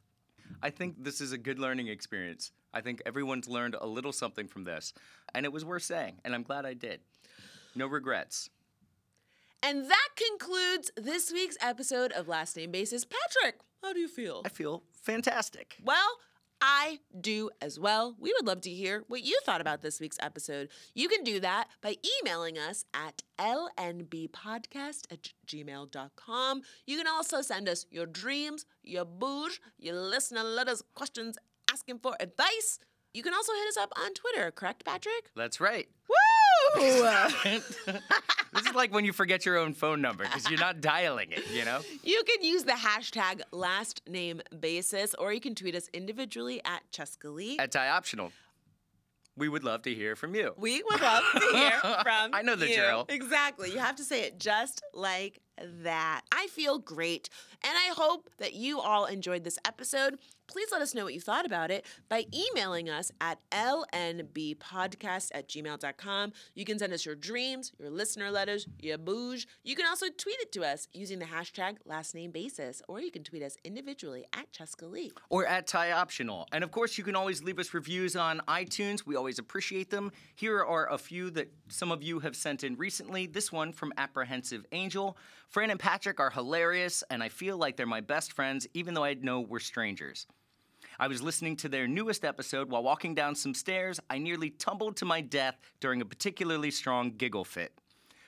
[0.62, 2.52] I think this is a good learning experience.
[2.74, 4.94] I think everyone's learned a little something from this,
[5.34, 7.00] and it was worth saying, and I'm glad I did.
[7.76, 8.50] No regrets.
[9.68, 13.04] And that concludes this week's episode of Last Name Basis.
[13.04, 14.44] Patrick, how do you feel?
[14.46, 15.78] I feel fantastic.
[15.84, 16.20] Well,
[16.62, 18.16] I do as well.
[18.20, 20.70] We would love to hear what you thought about this week's episode.
[20.94, 26.62] You can do that by emailing us at lnbpodcast at gmail.com.
[26.86, 31.40] You can also send us your dreams, your bouge, your listener letters, questions,
[31.74, 32.78] asking for advice
[33.16, 35.32] You can also hit us up on Twitter, correct, Patrick?
[35.36, 35.88] That's right.
[36.08, 36.25] Woo!
[36.76, 41.44] This is like when you forget your own phone number because you're not dialing it,
[41.52, 41.82] you know?
[42.04, 46.82] you can use the hashtag last name basis, or you can tweet us individually at
[46.92, 47.56] Chescaleigh.
[47.60, 48.32] At tie optional.
[49.38, 50.54] We would love to hear from you.
[50.58, 52.76] We would love to hear from I know the you.
[52.78, 53.06] drill.
[53.10, 53.72] Exactly.
[53.72, 55.42] You have to say it just like
[55.84, 56.22] that.
[56.32, 57.30] I feel great,
[57.64, 60.18] and I hope that you all enjoyed this episode.
[60.48, 65.50] Please let us know what you thought about it by emailing us at lnbpodcast at
[65.50, 66.34] gmail.com.
[66.54, 69.48] You can send us your dreams, your listener letters, your bouge.
[69.64, 73.10] You can also tweet it to us using the hashtag last name basis, or you
[73.10, 75.12] can tweet us individually at Chescaleigh.
[75.30, 76.48] or at tie optional.
[76.52, 79.06] And of course, you can always leave us reviews on iTunes.
[79.06, 80.12] We always appreciate them.
[80.36, 83.26] Here are a few that some of you have sent in recently.
[83.26, 85.18] This one from Apprehensive Angel.
[85.50, 89.04] Fran and Patrick are hilarious, and I feel like they're my best friends, even though
[89.04, 90.28] I know we're strangers.
[91.00, 94.00] I was listening to their newest episode while walking down some stairs.
[94.10, 97.74] I nearly tumbled to my death during a particularly strong giggle fit.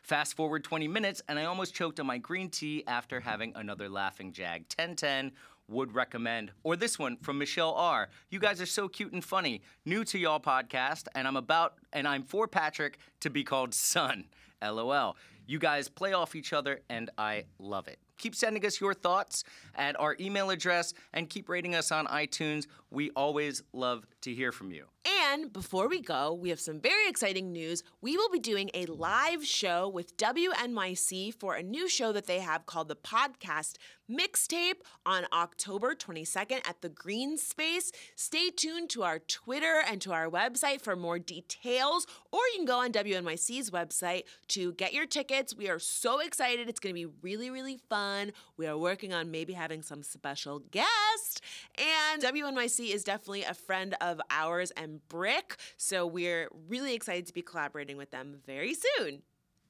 [0.04, 3.90] Fast forward 20 minutes, and I almost choked on my green tea after having another
[3.90, 4.62] laughing jag.
[4.78, 5.32] 1010
[5.68, 6.52] would recommend.
[6.64, 8.10] Or this one from Michelle R.
[8.30, 9.62] You guys are so cute and funny.
[9.86, 14.26] New to y'all podcast, and I'm about, and I'm for Patrick to be called son.
[14.62, 15.16] LOL.
[15.48, 18.00] You guys play off each other, and I love it.
[18.18, 19.46] Keep sending us your thoughts
[19.76, 22.68] at our email address and keep rating us on iTunes.
[22.90, 24.86] We always love to hear from you.
[25.30, 27.84] And before we go, we have some very exciting news.
[28.02, 32.40] We will be doing a live show with WNYC for a new show that they
[32.40, 33.76] have called the Podcast
[34.10, 37.92] Mixtape on October 22nd at the Green Space.
[38.16, 42.66] Stay tuned to our Twitter and to our website for more details, or you can
[42.66, 45.56] go on WNYC's website to get your tickets.
[45.56, 46.70] We are so excited.
[46.70, 48.32] It's going to be really, really fun.
[48.56, 51.42] We are working on maybe having some special guests.
[51.78, 55.58] And WNYC is definitely a friend of ours and Brick.
[55.78, 59.22] So we're really excited to be collaborating with them very soon.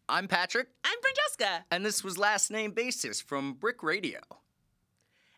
[0.09, 1.65] I'm Patrick, I'm Francesca.
[1.71, 4.19] and this was Last Name Basis from Brick Radio.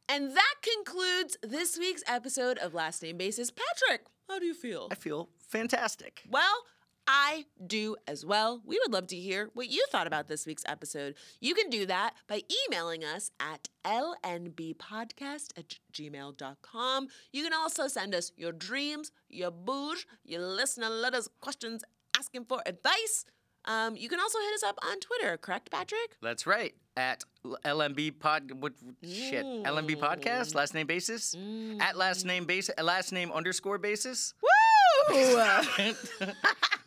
[0.08, 3.52] And that concludes this week's episode of Last Name Basis.
[3.52, 4.88] Patrick, how do you feel?
[4.92, 6.24] I feel fantastic.
[6.30, 6.64] Well,
[7.12, 8.62] I do as well.
[8.64, 11.16] We would love to hear what you thought about this week's episode.
[11.42, 17.08] You can do that by emailing us at lnbpodcast at gmail.com.
[17.34, 21.84] You can also send us your dreams, your bouge, your listener letters, questions,
[22.16, 23.26] asking for advice.
[23.66, 26.16] Um, you can also hit us up on Twitter, correct, Patrick?
[26.22, 26.76] That's right.
[26.96, 29.44] At LMB Pod, what shit?
[29.46, 31.36] LMB Podcast, last name basis.
[31.80, 34.36] At last name basis, last name underscore basis.
[34.44, 34.59] Woo!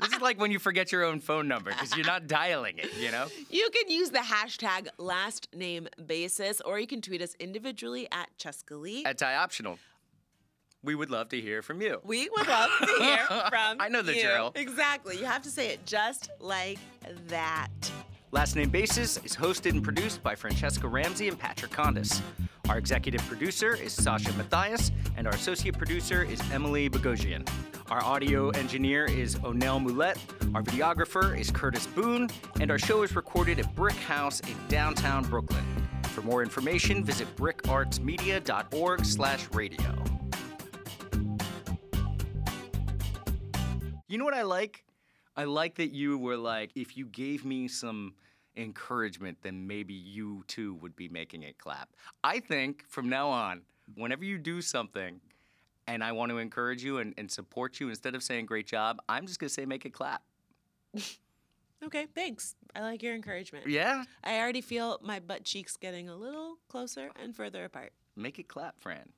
[0.01, 2.91] This is like when you forget your own phone number because you're not dialing it,
[2.99, 3.29] you know?
[3.51, 8.29] You can use the hashtag last name basis, or you can tweet us individually at
[8.37, 9.03] Chescaleigh.
[9.07, 9.79] At tie optional.
[10.83, 12.01] We would love to hear from you.
[12.03, 14.23] We would love to hear from I know the you.
[14.23, 14.53] drill.
[14.57, 15.19] Exactly.
[15.19, 16.81] You have to say it just like
[17.29, 17.69] that.
[18.33, 22.21] Last Name Basis is hosted and produced by Francesca Ramsey and Patrick Condis.
[22.69, 27.47] Our executive producer is Sasha Matthias, and our associate producer is Emily Bogosian.
[27.91, 30.17] Our audio engineer is Onel Moulet.
[30.55, 32.29] Our videographer is Curtis Boone,
[32.61, 35.65] and our show is recorded at Brick House in downtown Brooklyn.
[36.11, 40.05] For more information, visit brickartsmedia.org/radio.
[44.09, 44.85] You know what I like?
[45.37, 48.15] I like that you were like, if you gave me some
[48.57, 51.89] encouragement, then maybe you too would be making it clap.
[52.23, 53.63] I think from now on,
[53.95, 55.21] whenever you do something
[55.87, 59.01] and I want to encourage you and, and support you, instead of saying great job,
[59.09, 60.23] I'm just going to say make it clap.
[61.85, 62.55] Okay, thanks.
[62.77, 63.67] I like your encouragement.
[63.67, 64.05] Yeah?
[64.23, 67.93] I already feel my butt cheeks getting a little closer and further apart.
[68.15, 69.09] Make it clap, Fran.